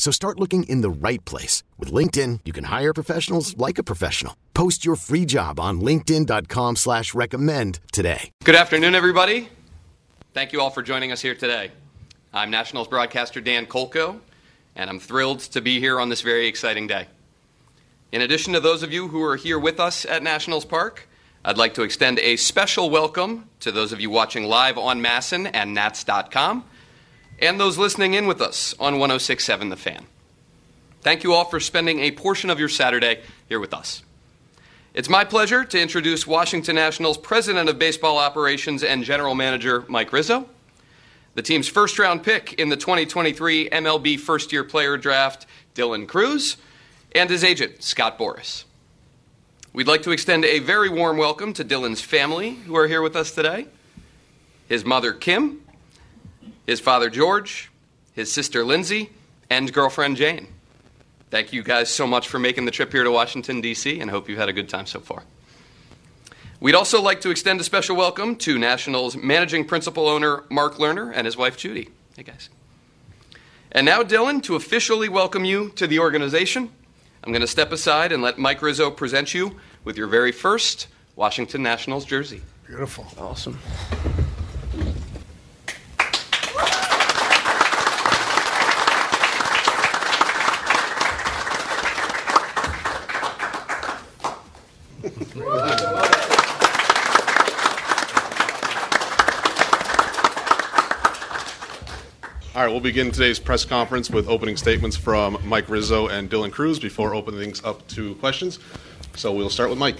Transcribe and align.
So 0.00 0.10
start 0.10 0.40
looking 0.40 0.62
in 0.62 0.80
the 0.80 0.88
right 0.88 1.22
place. 1.26 1.62
With 1.78 1.92
LinkedIn, 1.92 2.40
you 2.46 2.54
can 2.54 2.64
hire 2.64 2.94
professionals 2.94 3.54
like 3.58 3.76
a 3.76 3.82
professional. 3.82 4.34
Post 4.54 4.82
your 4.82 4.96
free 4.96 5.26
job 5.26 5.60
on 5.60 5.82
linkedin.com 5.82 6.76
slash 6.76 7.12
recommend 7.12 7.80
today. 7.92 8.30
Good 8.42 8.54
afternoon, 8.54 8.94
everybody. 8.94 9.50
Thank 10.32 10.54
you 10.54 10.62
all 10.62 10.70
for 10.70 10.82
joining 10.82 11.12
us 11.12 11.20
here 11.20 11.34
today. 11.34 11.70
I'm 12.32 12.50
Nationals 12.50 12.88
broadcaster 12.88 13.42
Dan 13.42 13.66
Kolko, 13.66 14.18
and 14.74 14.88
I'm 14.88 15.00
thrilled 15.00 15.40
to 15.40 15.60
be 15.60 15.80
here 15.80 16.00
on 16.00 16.08
this 16.08 16.22
very 16.22 16.46
exciting 16.46 16.86
day. 16.86 17.06
In 18.10 18.22
addition 18.22 18.54
to 18.54 18.60
those 18.60 18.82
of 18.82 18.90
you 18.90 19.08
who 19.08 19.22
are 19.22 19.36
here 19.36 19.58
with 19.58 19.78
us 19.78 20.06
at 20.06 20.22
Nationals 20.22 20.64
Park, 20.64 21.06
I'd 21.44 21.58
like 21.58 21.74
to 21.74 21.82
extend 21.82 22.20
a 22.20 22.36
special 22.36 22.88
welcome 22.88 23.50
to 23.60 23.70
those 23.70 23.92
of 23.92 24.00
you 24.00 24.08
watching 24.08 24.44
live 24.44 24.78
on 24.78 25.02
MASN 25.02 25.50
and 25.52 25.74
Nats.com 25.74 26.64
and 27.40 27.58
those 27.58 27.78
listening 27.78 28.14
in 28.14 28.26
with 28.26 28.40
us 28.40 28.74
on 28.78 28.98
1067 28.98 29.68
The 29.70 29.76
Fan. 29.76 30.06
Thank 31.02 31.24
you 31.24 31.32
all 31.32 31.46
for 31.46 31.60
spending 31.60 32.00
a 32.00 32.10
portion 32.10 32.50
of 32.50 32.58
your 32.58 32.68
Saturday 32.68 33.20
here 33.48 33.58
with 33.58 33.72
us. 33.72 34.02
It's 34.92 35.08
my 35.08 35.24
pleasure 35.24 35.64
to 35.64 35.80
introduce 35.80 36.26
Washington 36.26 36.74
Nationals 36.74 37.16
President 37.16 37.68
of 37.68 37.78
Baseball 37.78 38.18
Operations 38.18 38.82
and 38.82 39.04
General 39.04 39.34
Manager 39.34 39.84
Mike 39.88 40.12
Rizzo, 40.12 40.48
the 41.34 41.42
team's 41.42 41.68
first 41.68 41.98
round 41.98 42.22
pick 42.22 42.54
in 42.54 42.68
the 42.68 42.76
2023 42.76 43.70
MLB 43.70 44.18
First 44.18 44.52
Year 44.52 44.64
Player 44.64 44.96
Draft, 44.96 45.46
Dylan 45.74 46.06
Crews, 46.06 46.56
and 47.14 47.30
his 47.30 47.44
agent, 47.44 47.82
Scott 47.82 48.18
Boras. 48.18 48.64
We'd 49.72 49.86
like 49.86 50.02
to 50.02 50.10
extend 50.10 50.44
a 50.44 50.58
very 50.58 50.88
warm 50.88 51.16
welcome 51.16 51.52
to 51.54 51.64
Dylan's 51.64 52.00
family 52.00 52.50
who 52.50 52.76
are 52.76 52.88
here 52.88 53.00
with 53.00 53.16
us 53.16 53.30
today 53.30 53.68
his 54.68 54.84
mother, 54.84 55.12
Kim, 55.12 55.60
his 56.66 56.80
father 56.80 57.10
George, 57.10 57.70
his 58.12 58.32
sister 58.32 58.64
Lindsay, 58.64 59.10
and 59.48 59.72
girlfriend 59.72 60.16
Jane. 60.16 60.48
Thank 61.30 61.52
you 61.52 61.62
guys 61.62 61.88
so 61.88 62.06
much 62.06 62.28
for 62.28 62.38
making 62.38 62.64
the 62.64 62.70
trip 62.70 62.92
here 62.92 63.04
to 63.04 63.10
Washington, 63.10 63.60
D.C., 63.60 64.00
and 64.00 64.10
hope 64.10 64.28
you've 64.28 64.38
had 64.38 64.48
a 64.48 64.52
good 64.52 64.68
time 64.68 64.86
so 64.86 65.00
far. 65.00 65.22
We'd 66.60 66.74
also 66.74 67.00
like 67.00 67.20
to 67.22 67.30
extend 67.30 67.60
a 67.60 67.64
special 67.64 67.96
welcome 67.96 68.36
to 68.36 68.58
Nationals 68.58 69.16
managing 69.16 69.64
principal 69.64 70.08
owner 70.08 70.44
Mark 70.50 70.74
Lerner 70.74 71.12
and 71.14 71.24
his 71.24 71.36
wife 71.36 71.56
Judy. 71.56 71.88
Hey, 72.16 72.24
guys. 72.24 72.50
And 73.72 73.86
now, 73.86 74.02
Dylan, 74.02 74.42
to 74.42 74.56
officially 74.56 75.08
welcome 75.08 75.44
you 75.44 75.70
to 75.76 75.86
the 75.86 76.00
organization, 76.00 76.70
I'm 77.22 77.32
going 77.32 77.40
to 77.40 77.46
step 77.46 77.72
aside 77.72 78.12
and 78.12 78.22
let 78.22 78.38
Mike 78.38 78.60
Rizzo 78.60 78.90
present 78.90 79.32
you 79.32 79.60
with 79.84 79.96
your 79.96 80.08
very 80.08 80.32
first 80.32 80.88
Washington 81.16 81.62
Nationals 81.62 82.04
jersey. 82.04 82.42
Beautiful. 82.66 83.06
Awesome. 83.18 83.58
Right, 102.70 102.74
we'll 102.74 102.82
begin 102.82 103.10
today's 103.10 103.40
press 103.40 103.64
conference 103.64 104.10
with 104.10 104.28
opening 104.28 104.56
statements 104.56 104.96
from 104.96 105.38
Mike 105.42 105.68
Rizzo 105.68 106.06
and 106.06 106.30
Dylan 106.30 106.52
Crews 106.52 106.78
before 106.78 107.16
opening 107.16 107.40
things 107.40 107.64
up 107.64 107.84
to 107.88 108.14
questions. 108.14 108.60
So 109.16 109.32
we'll 109.32 109.50
start 109.50 109.70
with 109.70 109.78
Mike. 109.80 109.96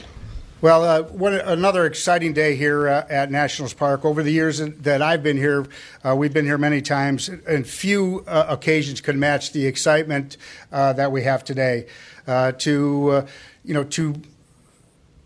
Well, 0.61 0.85
uh, 0.85 1.03
what 1.03 1.33
another 1.33 1.85
exciting 1.85 2.33
day 2.33 2.55
here 2.55 2.87
uh, 2.87 3.07
at 3.11 3.29
Nationals 3.29 3.75
Park. 3.75 4.05
Over 4.05 4.23
the 4.23 4.31
years 4.31 4.59
that 4.61 5.03
I've 5.03 5.21
been 5.21 5.37
here, 5.37 5.67
uh, 6.05 6.15
we've 6.15 6.33
been 6.33 6.45
here 6.45 6.59
many 6.59 6.81
times, 6.81 7.29
and 7.29 7.67
few 7.67 8.23
uh, 8.29 8.47
occasions 8.49 9.01
could 9.01 9.17
match 9.17 9.51
the 9.51 9.67
excitement 9.67 10.37
uh, 10.71 10.93
that 10.93 11.11
we 11.11 11.25
have 11.25 11.43
today. 11.43 11.89
Uh, 12.25 12.53
to 12.53 13.27
you 13.65 13.75
know, 13.75 13.83
to 13.83 14.15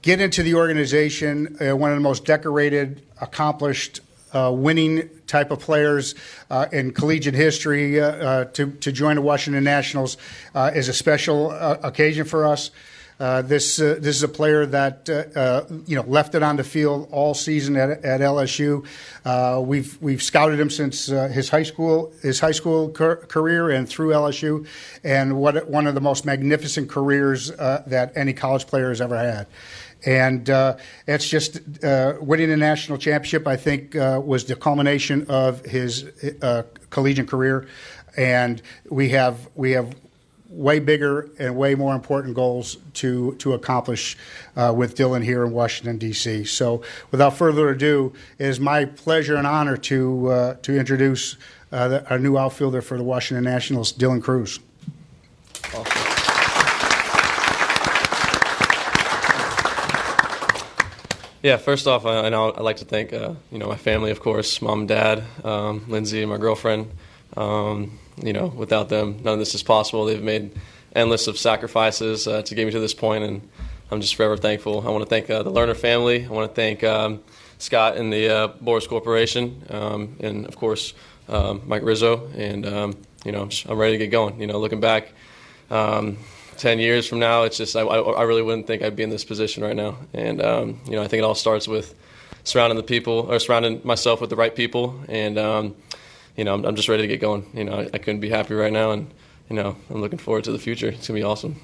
get 0.01 0.19
into 0.19 0.43
the 0.43 0.55
organization, 0.55 1.59
one 1.61 1.91
of 1.91 1.97
the 1.97 2.03
most 2.03 2.25
decorated, 2.25 3.03
accomplished 3.21 4.01
uh, 4.35 4.51
winning 4.53 5.09
type 5.27 5.51
of 5.51 5.61
players 5.61 6.15
uh, 6.51 6.67
in 6.73 6.93
collegiate 6.93 7.35
history 7.35 8.01
uh, 8.01 8.05
uh 8.05 8.45
to, 8.47 8.71
to 8.73 8.93
join 8.93 9.17
the 9.17 9.23
Washington 9.23 9.65
Nationals 9.65 10.17
uh, 10.55 10.71
is 10.75 10.89
a 10.89 10.93
special 10.93 11.51
uh, 11.51 11.79
occasion 11.83 12.25
for 12.25 12.45
us. 12.45 12.71
this 13.19 13.77
this 13.77 14.17
is 14.17 14.23
a 14.23 14.29
player 14.29 14.67
that 14.67 15.09
you 15.87 15.97
know 15.97 16.03
left 16.03 16.35
it 16.35 16.43
on 16.43 16.57
the 16.57 16.65
field 16.65 17.09
all 17.13 17.33
season 17.33 17.77
at, 17.77 18.05
at 18.05 18.21
LSU. 18.21 18.85
we've 19.65 19.97
we've 20.03 20.23
scouted 20.23 20.59
him 20.59 20.69
since 20.69 21.07
his 21.07 21.49
high 21.49 21.63
school 21.63 22.13
his 22.23 22.41
high 22.41 22.53
school 22.53 22.89
car- 22.89 23.17
career 23.17 23.71
and 23.71 23.89
through 23.89 24.11
LSU, 24.11 24.67
and 25.05 25.37
what 25.37 25.69
one 25.69 25.87
of 25.87 25.95
the 25.95 26.01
most 26.01 26.27
magnificent 26.27 26.91
careers 26.91 27.51
that 27.87 28.13
any 28.17 28.33
college 28.33 28.67
player 28.67 28.89
has 28.89 29.01
ever 29.01 29.17
had. 29.17 29.47
And 30.05 30.49
uh, 30.51 30.77
it's 31.07 31.29
just 31.29 31.61
uh, 31.83 32.15
winning 32.21 32.51
a 32.51 32.57
national 32.57 32.99
championship, 32.99 33.47
I 33.47 33.57
think, 33.57 33.97
uh, 33.97 34.21
was 34.25 34.45
the 34.45 34.57
culmination 34.57 35.27
of 35.29 35.65
his 35.65 36.05
uh, 36.43 36.65
collegiate 36.91 37.29
career. 37.29 37.67
And 38.17 38.61
we 38.89 39.09
have, 39.11 39.49
we 39.55 39.73
have 39.73 39.95
way 40.49 40.79
bigger 40.79 41.31
and 41.39 41.57
way 41.57 41.75
more 41.75 41.95
important 41.95 42.35
goals 42.35 42.77
to, 42.95 43.35
to 43.37 43.55
accomplish 43.55 44.17
uh, 44.57 44.73
with 44.77 44.95
Dylan 44.95 45.25
here 45.25 45.45
in 45.45 45.53
Washington, 45.53 45.99
D.C. 45.99 46.45
So 46.45 46.83
without 47.11 47.37
further 47.37 47.71
ado, 47.71 48.13
it 48.39 48.47
is 48.47 48.61
my 48.61 48.85
pleasure 48.85 49.37
and 49.37 49.47
honor 49.47 49.77
to, 49.79 50.29
uh, 50.29 50.55
to 50.63 50.79
introduce 50.79 51.37
the, 51.71 52.09
our 52.09 52.21
new 52.21 52.39
outfielder 52.39 52.83
for 52.83 52.97
the 52.97 53.03
Washington 53.03 53.43
Nationals, 53.45 53.93
Dylan 53.93 54.23
Crews. 54.23 54.61
Awesome. 55.75 56.04
Yeah, 61.45 61.59
first 61.59 61.87
off, 61.87 62.07
I, 62.07 62.27
I'd 62.27 62.59
like 62.61 62.77
to 62.77 62.87
thank 62.87 63.13
uh, 63.13 63.35
you 63.53 63.59
know 63.59 63.69
my 63.69 63.77
family, 63.77 64.11
of 64.11 64.19
course, 64.19 64.63
mom 64.63 64.79
and 64.79 64.89
dad, 64.89 65.23
um, 65.45 65.85
Lindsay 65.89 66.23
and 66.23 66.31
my 66.31 66.39
girlfriend. 66.39 66.91
Um, 67.37 67.99
you 68.17 68.33
know, 68.33 68.47
without 68.47 68.89
them, 68.89 69.19
none 69.23 69.35
of 69.35 69.39
this 69.41 69.55
is 69.55 69.63
possible. 69.63 70.07
They've 70.07 70.23
made 70.23 70.59
endless 70.97 71.27
of 71.27 71.37
sacrifices 71.37 72.27
uh, 72.27 72.41
to 72.41 72.55
get 72.55 72.65
me 72.65 72.73
to 72.73 72.81
this 72.81 72.95
point, 72.95 73.25
and 73.25 73.47
I'm 73.91 74.01
just 74.01 74.15
forever 74.15 74.39
thankful. 74.39 74.89
I 74.89 74.91
want 74.91 75.05
to 75.05 75.11
thank 75.11 75.29
uh, 75.29 75.43
the 75.43 75.51
Lerner 75.51 75.77
family. 75.77 76.25
I 76.25 76.29
want 76.29 76.51
to 76.51 76.55
thank 76.55 76.83
um, 76.83 77.23
Scott 77.59 77.99
and 77.99 78.11
the 78.11 78.31
uh, 78.31 78.49
Boras 78.65 78.89
Corporation, 78.89 79.67
um, 79.69 80.17
and 80.21 80.47
of 80.47 80.57
course 80.57 80.95
um, 81.29 81.61
Mike 81.67 81.83
Rizzo. 81.83 82.27
And 82.35 82.65
um, 82.65 82.97
you 83.23 83.33
know, 83.33 83.51
I'm 83.69 83.77
ready 83.77 83.93
to 83.93 83.99
get 83.99 84.11
going. 84.11 84.41
You 84.41 84.47
know, 84.47 84.59
looking 84.59 84.81
back. 84.81 85.13
Um, 86.55 86.59
10 86.59 86.79
years 86.79 87.07
from 87.07 87.19
now, 87.19 87.43
it's 87.43 87.57
just, 87.57 87.77
I, 87.77 87.83
I 87.83 88.23
really 88.23 88.43
wouldn't 88.43 88.67
think 88.67 88.83
I'd 88.83 88.97
be 88.97 89.03
in 89.03 89.11
this 89.11 89.25
position 89.25 89.63
right 89.63 89.77
now. 89.77 89.97
And, 90.13 90.41
um, 90.43 90.81
you 90.87 90.93
know, 90.93 91.03
I 91.03 91.09
think 91.09 91.21
it 91.21 91.25
all 91.25 91.35
starts 91.35 91.69
with 91.69 91.95
surrounding 92.45 92.77
the 92.77 92.83
people 92.83 93.27
or 93.31 93.39
surrounding 93.39 93.81
myself 93.85 94.21
with 94.21 94.31
the 94.31 94.37
right 94.37 94.55
people. 94.55 94.99
And, 95.09 95.39
um, 95.39 95.77
you 96.37 96.45
know, 96.45 96.55
I'm, 96.55 96.65
I'm, 96.65 96.77
just 96.77 96.89
ready 96.89 97.03
to 97.03 97.09
get 97.09 97.21
going. 97.21 97.49
You 97.55 97.65
know, 97.65 97.81
I, 97.81 97.91
I, 97.95 97.99
couldn't 97.99 98.21
be 98.21 98.29
happy 98.29 98.55
right 98.55 98.73
now. 98.73 98.93
And, 98.93 99.13
you 99.49 99.57
know, 99.57 99.77
I'm 99.91 100.01
looking 100.01 100.19
forward 100.19 100.45
to 100.45 100.53
the 100.53 100.59
future. 100.59 100.89
It's 100.89 101.09
going 101.09 101.21
to 101.21 101.21
be 101.21 101.23
awesome. 101.23 101.61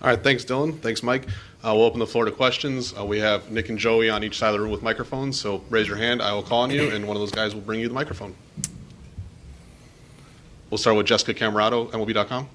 All 0.00 0.08
right. 0.08 0.22
Thanks, 0.22 0.44
Dylan. 0.44 0.80
Thanks, 0.80 1.02
Mike. 1.02 1.26
Uh, 1.64 1.74
we'll 1.74 1.84
open 1.84 1.98
the 1.98 2.06
floor 2.06 2.24
to 2.24 2.30
questions. 2.30 2.94
Uh, 2.96 3.04
we 3.04 3.18
have 3.18 3.50
Nick 3.50 3.68
and 3.68 3.78
Joey 3.78 4.10
on 4.10 4.22
each 4.22 4.38
side 4.38 4.48
of 4.48 4.54
the 4.54 4.60
room 4.60 4.70
with 4.70 4.82
microphones. 4.82 5.40
So 5.40 5.62
raise 5.70 5.88
your 5.88 5.96
hand. 5.96 6.22
I 6.22 6.32
will 6.32 6.42
call 6.42 6.62
on 6.62 6.70
you, 6.70 6.90
and 6.90 7.06
one 7.06 7.16
of 7.16 7.20
those 7.20 7.32
guys 7.32 7.54
will 7.54 7.62
bring 7.62 7.80
you 7.80 7.88
the 7.88 7.94
microphone. 7.94 8.34
We'll 10.70 10.78
start 10.78 10.96
with 10.96 11.06
Jessica 11.06 11.34
Camerato, 11.34 11.90
MLB.com. 11.90 12.48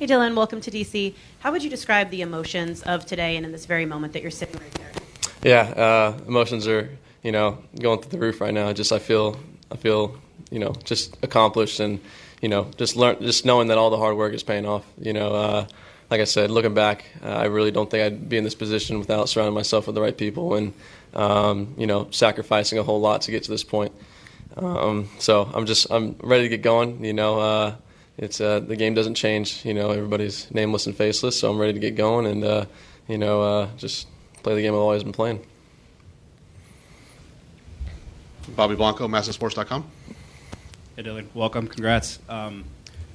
Hey, 0.00 0.06
Dylan, 0.06 0.34
welcome 0.34 0.62
to 0.62 0.70
DC. 0.70 1.14
How 1.40 1.52
would 1.52 1.62
you 1.62 1.68
describe 1.68 2.08
the 2.08 2.22
emotions 2.22 2.80
of 2.84 3.04
today 3.04 3.36
and 3.36 3.44
in 3.44 3.52
this 3.52 3.66
very 3.66 3.84
moment 3.84 4.14
that 4.14 4.22
you're 4.22 4.30
sitting 4.30 4.58
right 4.58 4.72
there? 4.72 4.90
Yeah, 5.42 5.78
uh, 5.78 6.18
emotions 6.26 6.66
are 6.66 6.88
you 7.22 7.32
know 7.32 7.58
going 7.78 8.00
through 8.00 8.12
the 8.12 8.18
roof 8.18 8.40
right 8.40 8.54
now. 8.54 8.72
Just 8.72 8.92
I 8.92 8.98
feel 8.98 9.38
I 9.70 9.76
feel 9.76 10.18
you 10.50 10.58
know 10.58 10.72
just 10.84 11.18
accomplished 11.22 11.80
and 11.80 12.00
you 12.40 12.48
know 12.48 12.70
just 12.78 12.96
learn 12.96 13.20
just 13.20 13.44
knowing 13.44 13.68
that 13.68 13.76
all 13.76 13.90
the 13.90 13.98
hard 13.98 14.16
work 14.16 14.32
is 14.32 14.42
paying 14.42 14.64
off. 14.64 14.86
You 14.98 15.12
know, 15.12 15.34
uh, 15.34 15.66
like 16.10 16.22
I 16.22 16.24
said, 16.24 16.50
looking 16.50 16.72
back, 16.72 17.04
uh, 17.22 17.28
I 17.28 17.44
really 17.44 17.70
don't 17.70 17.90
think 17.90 18.02
I'd 18.02 18.26
be 18.26 18.38
in 18.38 18.44
this 18.44 18.54
position 18.54 19.00
without 19.00 19.28
surrounding 19.28 19.52
myself 19.52 19.86
with 19.86 19.96
the 19.96 20.00
right 20.00 20.16
people 20.16 20.54
and 20.54 20.72
um, 21.12 21.74
you 21.76 21.86
know 21.86 22.08
sacrificing 22.10 22.78
a 22.78 22.82
whole 22.82 23.02
lot 23.02 23.20
to 23.22 23.32
get 23.32 23.42
to 23.42 23.50
this 23.50 23.64
point. 23.64 23.92
Um, 24.56 25.10
so 25.18 25.50
I'm 25.52 25.66
just 25.66 25.92
I'm 25.92 26.16
ready 26.22 26.44
to 26.44 26.48
get 26.48 26.62
going. 26.62 27.04
You 27.04 27.12
know. 27.12 27.76
It's 28.20 28.38
uh, 28.38 28.60
the 28.60 28.76
game 28.76 28.92
doesn't 28.92 29.14
change. 29.14 29.64
You 29.64 29.72
know, 29.72 29.90
everybody's 29.92 30.50
nameless 30.52 30.86
and 30.86 30.94
faceless, 30.94 31.40
so 31.40 31.50
I'm 31.50 31.58
ready 31.58 31.72
to 31.72 31.78
get 31.78 31.96
going 31.96 32.26
and 32.26 32.44
uh, 32.44 32.66
you 33.08 33.16
know 33.16 33.40
uh, 33.40 33.68
just 33.78 34.06
play 34.42 34.54
the 34.54 34.60
game 34.60 34.74
I've 34.74 34.80
always 34.80 35.02
been 35.02 35.14
playing. 35.14 35.40
Bobby 38.54 38.74
Blanco, 38.74 39.08
MASNsports.com. 39.08 39.90
Hey 40.96 41.02
Dylan, 41.02 41.28
welcome, 41.32 41.66
congrats. 41.66 42.18
Um, 42.28 42.64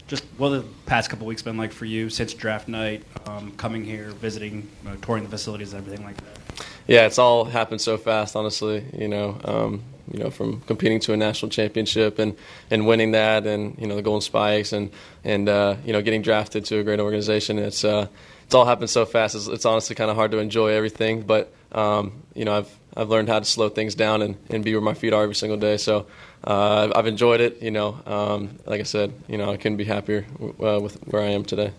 just 0.08 0.24
what 0.38 0.50
the 0.50 0.66
past 0.88 1.12
couple 1.12 1.28
weeks 1.28 1.44
been 1.44 1.58
like 1.58 1.72
for 1.72 1.86
you 1.86 2.10
since 2.10 2.34
draft 2.34 2.68
night, 2.68 3.04
um, 3.28 3.52
coming 3.58 3.86
here, 3.86 4.10
visiting, 4.10 4.68
uh, 4.88 4.96
touring 5.04 5.24
the 5.24 5.30
facilities, 5.30 5.74
and 5.74 5.86
everything 5.86 6.04
like 6.04 6.18
that? 6.18 6.66
Yeah, 6.88 7.06
it's 7.06 7.20
all 7.20 7.46
happened 7.46 7.80
so 7.80 7.98
fast. 7.98 8.36
Honestly, 8.36 8.84
you 8.98 9.08
know, 9.08 9.40
um, 9.46 9.84
you 10.12 10.20
know, 10.20 10.30
from 10.30 10.62
competing 10.62 11.00
to 11.02 11.14
a 11.14 11.18
national 11.18 11.50
championship 11.50 12.20
and, 12.20 12.36
and 12.70 12.88
winning 12.88 13.12
that, 13.12 13.46
and 13.48 13.78
you 13.80 13.88
know 13.88 13.96
the 13.96 14.02
Golden 14.02 14.22
Spikes, 14.22 14.74
and 14.74 14.92
and 15.24 15.50
uh, 15.50 15.76
you 15.86 15.94
know 15.94 16.02
getting 16.02 16.22
drafted 16.22 16.66
to 16.66 16.80
a 16.80 16.84
great 16.84 17.00
organization. 17.00 17.60
It's 17.60 17.84
uh, 17.84 18.08
it's 18.46 18.54
all 18.54 18.66
happened 18.66 18.90
so 18.90 19.06
fast. 19.06 19.36
It's, 19.36 19.48
it's 19.48 19.66
honestly 19.66 19.96
kind 19.96 20.10
of 20.10 20.16
hard 20.16 20.32
to 20.32 20.38
enjoy 20.38 20.70
everything, 20.70 21.22
but 21.22 21.52
um, 21.72 22.24
you 22.34 22.46
know 22.46 22.58
I've 22.58 22.80
I've 22.96 23.10
learned 23.10 23.30
how 23.30 23.40
to 23.40 23.46
slow 23.46 23.70
things 23.70 23.96
down 23.96 24.22
and, 24.22 24.38
and 24.50 24.64
be 24.64 24.74
where 24.74 24.82
my 24.82 24.94
feet 24.94 25.14
are 25.14 25.24
every 25.24 25.36
single 25.36 25.58
day. 25.58 25.78
So 25.78 26.08
uh, 26.44 26.92
I've 26.96 27.08
enjoyed 27.08 27.42
it. 27.42 27.62
You 27.62 27.72
know, 27.72 28.00
um, 28.06 28.58
like 28.66 28.80
I 28.80 28.84
said, 28.84 29.14
you 29.28 29.38
know 29.38 29.52
I 29.52 29.58
couldn't 29.58 29.78
be 29.78 29.86
happier 29.86 30.26
uh, 30.42 30.80
with 30.80 30.96
where 31.08 31.22
I 31.22 31.30
am 31.30 31.44
today. 31.44 31.72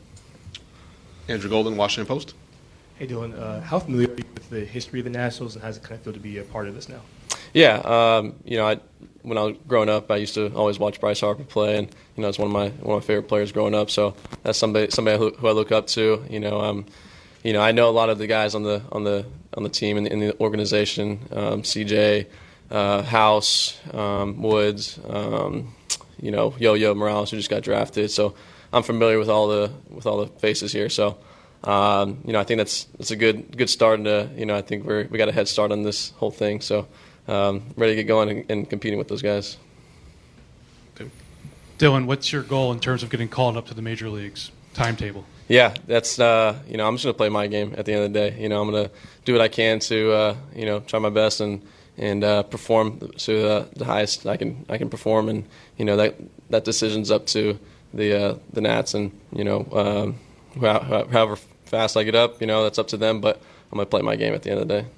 Andrew 1.29 1.51
Golden, 1.51 1.77
Washington 1.77 2.07
Post. 2.07 2.35
Hey 2.99 3.07
Dylan, 3.07 3.39
uh, 3.39 3.61
how 3.61 3.79
familiar 3.79 4.09
are 4.09 4.17
you 4.17 4.25
with 4.35 4.49
the 4.49 4.65
history 4.65 5.01
of 5.01 5.05
the 5.05 5.11
Nationals, 5.11 5.55
and 5.55 5.63
how 5.63 5.69
does 5.69 5.77
it 5.77 5.83
kind 5.83 5.99
of 5.99 6.03
feel 6.03 6.13
to 6.13 6.19
be 6.19 6.39
a 6.39 6.45
part 6.45 6.67
of 6.67 6.75
this 6.75 6.89
now? 6.89 7.01
Yeah, 7.53 7.77
um, 7.85 8.35
you 8.45 8.57
know, 8.57 8.67
I, 8.67 8.81
when 9.27 9.39
I 9.39 9.43
was 9.43 9.57
growing 9.67 9.89
up, 9.89 10.09
I 10.11 10.17
used 10.17 10.35
to 10.35 10.55
always 10.55 10.79
watch 10.79 11.01
Bryce 11.01 11.21
Harper 11.21 11.43
play, 11.43 11.79
and 11.79 11.89
you 12.15 12.23
know, 12.23 12.29
it's 12.29 12.39
one 12.39 12.47
of 12.47 12.53
my 12.53 12.69
one 12.69 12.97
of 12.97 13.03
my 13.03 13.07
favorite 13.07 13.27
players 13.29 13.51
growing 13.51 13.75
up. 13.75 13.91
So 13.91 14.15
that's 14.45 14.57
somebody 14.57 14.91
somebody 14.91 15.19
who, 15.19 15.35
I 15.47 15.51
look 15.51 15.73
up 15.73 15.89
to. 15.89 16.25
You 16.31 16.39
know, 16.39 16.61
um, 16.61 16.87
you 17.43 17.53
know, 17.53 17.61
I 17.61 17.73
know 17.73 17.89
a 17.89 17.91
lot 17.91 18.09
of 18.09 18.19
the 18.19 18.29
guys 18.29 18.55
on 18.55 18.63
the 18.63 18.83
on 18.93 19.03
the 19.03 19.27
on 19.55 19.65
the 19.65 19.69
team 19.69 19.97
and 19.97 20.07
in, 20.07 20.23
in, 20.23 20.29
the 20.29 20.41
organization. 20.41 21.19
Um, 21.33 21.63
CJ, 21.63 22.27
uh, 22.71 23.03
House, 23.03 23.81
um, 23.93 24.43
Woods, 24.43 25.01
um, 25.09 25.75
you 26.21 26.31
know, 26.31 26.55
Yo 26.61 26.75
Yo 26.75 26.95
Morales, 26.95 27.33
who 27.33 27.37
just 27.37 27.51
got 27.51 27.65
drafted. 27.65 28.13
So 28.13 28.37
I'm 28.73 28.85
familiar 28.85 29.19
with 29.19 29.29
all 29.29 29.49
the 29.49 29.73
with 29.91 30.07
all 30.07 30.19
the 30.19 30.29
faces 30.39 30.73
here. 30.73 30.89
So. 30.89 31.19
Um, 31.65 32.19
you 32.25 32.33
know, 32.33 32.39
I 32.39 32.45
think 32.45 32.59
that's 32.59 32.85
that's 32.97 33.11
a 33.11 33.17
good 33.17 33.57
good 33.57 33.69
start. 33.69 33.99
And 33.99 34.39
you 34.39 34.47
know, 34.47 34.55
I 34.55 34.63
think 34.63 34.85
we're 34.85 35.09
we 35.09 35.19
got 35.19 35.29
a 35.29 35.33
head 35.33 35.49
start 35.49 35.73
on 35.73 35.83
this 35.83 36.11
whole 36.11 36.31
thing. 36.31 36.61
So 36.61 36.87
um, 37.29 37.63
ready 37.77 37.93
to 37.93 37.97
get 38.03 38.09
going 38.09 38.31
and, 38.31 38.51
and, 38.51 38.71
competing 38.71 38.99
with 38.99 39.09
those 39.09 39.23
guys. 39.23 39.59
Dylan, 41.79 42.07
what's 42.07 42.33
your 42.33 42.43
goal 42.43 42.73
in 42.73 42.81
terms 42.81 43.03
of 43.03 43.11
getting 43.11 43.29
called 43.29 43.57
up 43.57 43.67
to 43.67 43.75
the 43.75 43.83
major 43.83 44.09
leagues 44.09 44.51
timetable? 44.73 45.27
Yeah, 45.49 45.75
that's 45.87 46.19
uh, 46.19 46.59
you 46.67 46.77
know 46.77 46.89
I'm 46.89 46.95
just 46.95 47.05
gonna 47.05 47.15
play 47.15 47.29
my 47.29 47.47
game 47.47 47.75
at 47.77 47.85
the 47.85 47.93
end 47.93 48.05
of 48.05 48.13
the 48.13 48.19
day. 48.19 48.41
You 48.41 48.49
know 48.49 48.61
I'm 48.63 48.71
gonna 48.71 48.91
do 49.25 49.33
what 49.33 49.43
I 49.43 49.49
can 49.49 49.79
to 49.81 50.13
uh, 50.13 50.37
you 50.55 50.65
know 50.65 50.81
try 50.81 50.99
my 50.99 51.11
best 51.11 51.41
and 51.41 51.63
and 51.99 52.25
uh, 52.25 52.43
perform 52.43 52.99
to 52.99 53.43
the, 53.43 53.69
the, 53.77 53.85
highest 53.85 54.27
I 54.27 54.37
can 54.37 54.67
I 54.69 54.79
can 54.79 54.91
perform 54.91 55.29
and 55.29 55.47
you 55.77 55.85
know 55.85 55.97
that 55.97 56.17
that 56.51 56.65
decision's 56.65 57.11
up 57.11 57.27
to 57.29 57.59
the 57.95 58.15
uh, 58.15 58.35
the 58.53 58.61
Nats 58.61 58.95
and 58.95 59.13
you 59.33 59.45
know 59.45 59.67
um, 59.73 60.17
however 60.61 61.37
fast 61.65 61.97
I 61.97 62.03
get 62.03 62.15
up 62.15 62.41
you 62.41 62.47
know 62.47 62.65
that's 62.65 62.79
up 62.79 62.89
to 62.89 62.97
them 62.97 63.21
but 63.21 63.37
I'm 63.71 63.77
gonna 63.77 63.87
play 63.87 64.03
my 64.03 64.17
game 64.17 64.35
at 64.35 64.43
the 64.43 64.51
end 64.51 64.61
of 64.61 64.69
the 64.69 64.83
day. 64.83 64.89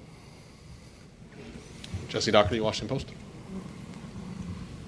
Jesse 2.09 2.31
Dougherty, 2.31 2.59
Washington 2.59 2.97
Post. 2.97 3.07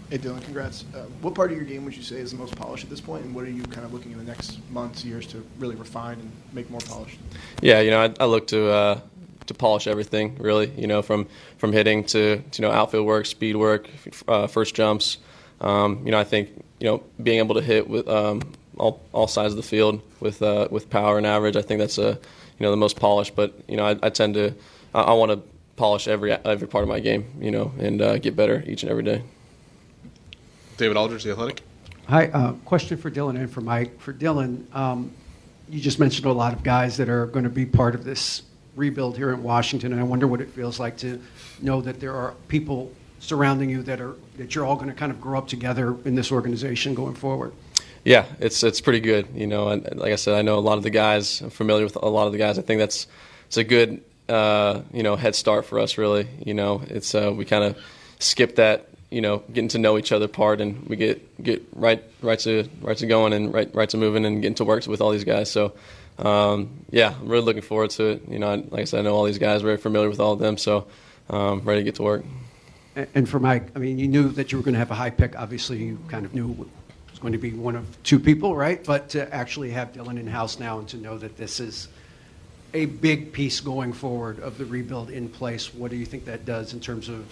Hey 0.10 0.18
Dylan, 0.18 0.44
congrats. 0.44 0.84
Uh, 0.94 1.04
what 1.22 1.36
part 1.36 1.52
of 1.52 1.58
your 1.58 1.66
game 1.66 1.86
would 1.86 1.96
you 1.96 2.04
say 2.04 2.18
is 2.18 2.32
the 2.32 2.38
most 2.38 2.54
polished 2.58 2.84
at 2.84 2.90
this 2.90 3.00
point, 3.00 3.24
and 3.24 3.34
what 3.34 3.46
are 3.46 3.50
you 3.50 3.64
kind 3.64 3.86
of 3.86 3.94
looking 3.94 4.12
in 4.12 4.18
the 4.18 4.26
next 4.26 4.60
months, 4.70 5.06
years 5.06 5.26
to 5.28 5.46
really 5.58 5.76
refine 5.76 6.20
and 6.20 6.32
make 6.52 6.70
more 6.70 6.82
polished? 6.82 7.18
Yeah, 7.62 7.80
you 7.80 7.92
know, 7.92 8.02
I, 8.02 8.14
I 8.20 8.26
look 8.26 8.48
to 8.48 8.70
uh, 8.70 9.00
to 9.46 9.54
polish 9.54 9.88
everything 9.88 10.36
really. 10.38 10.70
You 10.72 10.88
know, 10.88 11.02
from 11.02 11.28
from 11.60 11.72
hitting 11.72 12.04
to, 12.06 12.38
to 12.38 12.62
you 12.62 12.68
know 12.68 12.74
outfield 12.74 13.06
work, 13.06 13.26
speed 13.26 13.56
work, 13.56 13.90
uh, 14.28 14.48
first 14.48 14.76
jumps. 14.76 15.18
Um, 15.62 16.02
you 16.04 16.12
know, 16.12 16.20
I 16.20 16.26
think 16.26 16.50
you 16.80 16.88
know 16.88 17.04
being 17.22 17.38
able 17.38 17.56
to 17.56 17.62
hit 17.62 17.88
with 17.88 18.10
um, 18.10 18.42
all 18.78 19.02
all 19.14 19.28
sides 19.28 19.54
of 19.54 19.58
the 19.58 19.64
field 19.64 20.02
with 20.20 20.42
uh, 20.42 20.68
with 20.72 20.90
power 20.90 21.18
and 21.18 21.26
average. 21.26 21.56
I 21.56 21.62
think 21.62 21.80
that's 21.80 21.98
a 21.98 22.20
you 22.60 22.64
know 22.66 22.72
the 22.72 22.78
most 22.78 23.00
polished. 23.00 23.36
But 23.36 23.54
you 23.70 23.78
know, 23.78 23.86
I, 23.86 23.98
I 24.04 24.10
tend 24.10 24.34
to 24.34 24.54
I, 24.94 25.02
I 25.04 25.14
want 25.14 25.32
to 25.32 25.51
polish 25.76 26.08
every 26.08 26.32
every 26.32 26.68
part 26.68 26.84
of 26.84 26.90
my 26.90 27.00
game, 27.00 27.26
you 27.40 27.52
know, 27.52 27.72
and 27.80 28.02
uh, 28.02 28.18
get 28.18 28.36
better 28.36 28.64
each 28.68 28.84
and 28.84 28.92
every 28.92 29.04
day. 29.04 29.24
David 30.78 30.98
Aldridge, 30.98 31.24
The 31.24 31.32
Athletic. 31.32 31.62
Hi, 32.08 32.28
uh, 32.28 32.54
question 32.66 32.98
for 32.98 33.12
Dylan 33.12 33.36
and 33.36 33.50
for 33.50 33.62
Mike. 33.62 34.00
For 34.02 34.14
Dylan, 34.14 34.74
um, 34.76 35.12
you 35.70 35.80
just 35.80 36.00
mentioned 36.00 36.26
a 36.26 36.32
lot 36.32 36.54
of 36.54 36.64
guys 36.64 36.98
that 36.98 37.08
are 37.08 37.26
going 37.28 37.44
to 37.44 37.50
be 37.50 37.66
part 37.66 37.96
of 37.96 38.04
this 38.04 38.42
rebuild 38.76 39.18
here 39.18 39.32
in 39.32 39.44
Washington, 39.44 39.92
and 39.92 40.02
I 40.02 40.04
wonder 40.04 40.28
what 40.28 40.42
it 40.42 40.50
feels 40.50 40.80
like 40.80 40.98
to 40.98 41.22
know 41.62 41.82
that 41.82 42.00
there 42.00 42.14
are 42.14 42.34
people 42.48 42.92
surrounding 43.20 43.70
you 43.70 43.84
that 43.84 44.02
are 44.02 44.16
that 44.38 44.56
you're 44.56 44.66
all 44.66 44.76
going 44.76 44.90
to 44.90 44.94
kind 44.94 45.12
of 45.12 45.22
grow 45.22 45.38
up 45.38 45.48
together 45.48 45.96
in 46.06 46.16
this 46.16 46.32
organization 46.32 46.96
going 46.96 47.16
forward. 47.16 47.54
Yeah, 48.04 48.26
it's 48.40 48.64
it's 48.64 48.82
pretty 48.82 49.00
good. 49.00 49.28
You 49.36 49.48
know, 49.48 49.70
and 49.70 49.84
like 49.96 50.12
I 50.12 50.16
said, 50.16 50.34
I 50.34 50.42
know 50.42 50.58
a 50.58 50.60
lot 50.60 50.78
of 50.78 50.84
the 50.84 50.90
guys. 50.90 51.42
I'm 51.42 51.50
familiar 51.50 51.84
with 51.84 51.96
a 51.96 52.10
lot 52.10 52.26
of 52.26 52.32
the 52.32 52.40
guys. 52.40 52.58
I 52.58 52.64
think 52.64 52.80
that's 52.80 53.08
it's 53.46 53.58
a 53.58 53.64
good 53.64 54.04
uh, 54.32 54.82
you 54.94 55.04
know 55.04 55.16
head 55.16 55.36
start 55.36 55.66
for 55.66 55.80
us. 55.80 55.98
Really, 55.98 56.28
you 56.46 56.54
know, 56.54 56.82
it's 56.88 57.14
uh, 57.14 57.32
we 57.36 57.46
kind 57.46 57.64
of 57.64 57.78
skip 58.20 58.56
that 58.56 58.88
you 59.10 59.22
know 59.22 59.44
getting 59.54 59.68
to 59.70 59.80
know 59.80 59.98
each 59.98 60.12
other 60.12 60.28
part, 60.28 60.62
and 60.62 60.88
we 60.88 60.96
get 60.96 61.44
get 61.44 61.62
right 61.76 62.04
right 62.22 62.40
to 62.40 62.70
right 62.82 62.98
to 62.98 63.06
going 63.06 63.34
and 63.34 63.54
right 63.54 63.74
right 63.76 63.90
to 63.90 63.98
moving 63.98 64.26
and 64.26 64.42
getting 64.42 64.56
to 64.56 64.66
work 64.66 64.88
with 64.88 65.02
all 65.02 65.12
these 65.12 65.26
guys. 65.26 65.52
So. 65.52 65.74
Um, 66.20 66.86
yeah, 66.92 67.16
I'm 67.20 67.30
really 67.30 67.46
looking 67.46 67.64
forward 67.64 67.90
to 67.92 68.10
it. 68.10 68.28
You 68.28 68.38
know, 68.38 68.54
like 68.70 68.82
I 68.82 68.84
said, 68.84 69.00
I 69.00 69.04
know 69.04 69.16
all 69.16 69.24
these 69.24 69.40
guys, 69.40 69.64
very 69.64 69.78
familiar 69.78 70.08
with 70.08 70.20
all 70.20 70.34
of 70.34 70.40
them, 70.40 70.56
so 70.56 70.86
um, 71.32 71.62
ready 71.62 71.80
to 71.80 71.84
get 71.84 71.96
to 71.96 72.04
work. 72.04 72.24
And 73.16 73.28
for 73.28 73.40
Mike, 73.40 73.70
I 73.76 73.80
mean, 73.80 73.98
you 73.98 74.08
knew 74.08 74.30
that 74.30 74.52
you 74.52 74.58
were 74.58 74.64
going 74.64 74.74
to 74.74 74.80
have 74.80 74.92
a 74.92 74.96
high 74.96 75.10
pick. 75.10 75.40
Obviously, 75.40 75.78
you 75.78 75.98
kind 76.10 76.26
of 76.26 76.36
knew 76.36 76.52
it 76.52 76.68
was 77.10 77.20
going 77.20 77.32
to 77.32 77.40
be 77.40 77.54
one 77.54 77.76
of 77.76 78.04
two 78.04 78.20
people, 78.20 78.56
right? 78.56 78.84
But 78.84 79.10
to 79.10 79.34
actually 79.34 79.72
have 79.72 79.94
Dylan 79.94 80.20
in 80.20 80.28
house 80.28 80.60
now 80.60 80.78
and 80.78 80.88
to 80.90 80.98
know 80.98 81.18
that 81.18 81.38
this 81.38 81.60
is 81.60 81.88
a 82.74 82.86
big 82.86 83.34
piece 83.34 83.60
going 83.60 83.94
forward 83.94 84.40
of 84.40 84.58
the 84.58 84.66
rebuild 84.66 85.10
in 85.10 85.30
place. 85.30 85.74
What 85.74 85.92
do 85.92 85.98
you 85.98 86.06
think 86.06 86.26
that 86.26 86.46
does 86.46 86.74
in 86.74 86.80
terms 86.80 87.10
of 87.10 87.26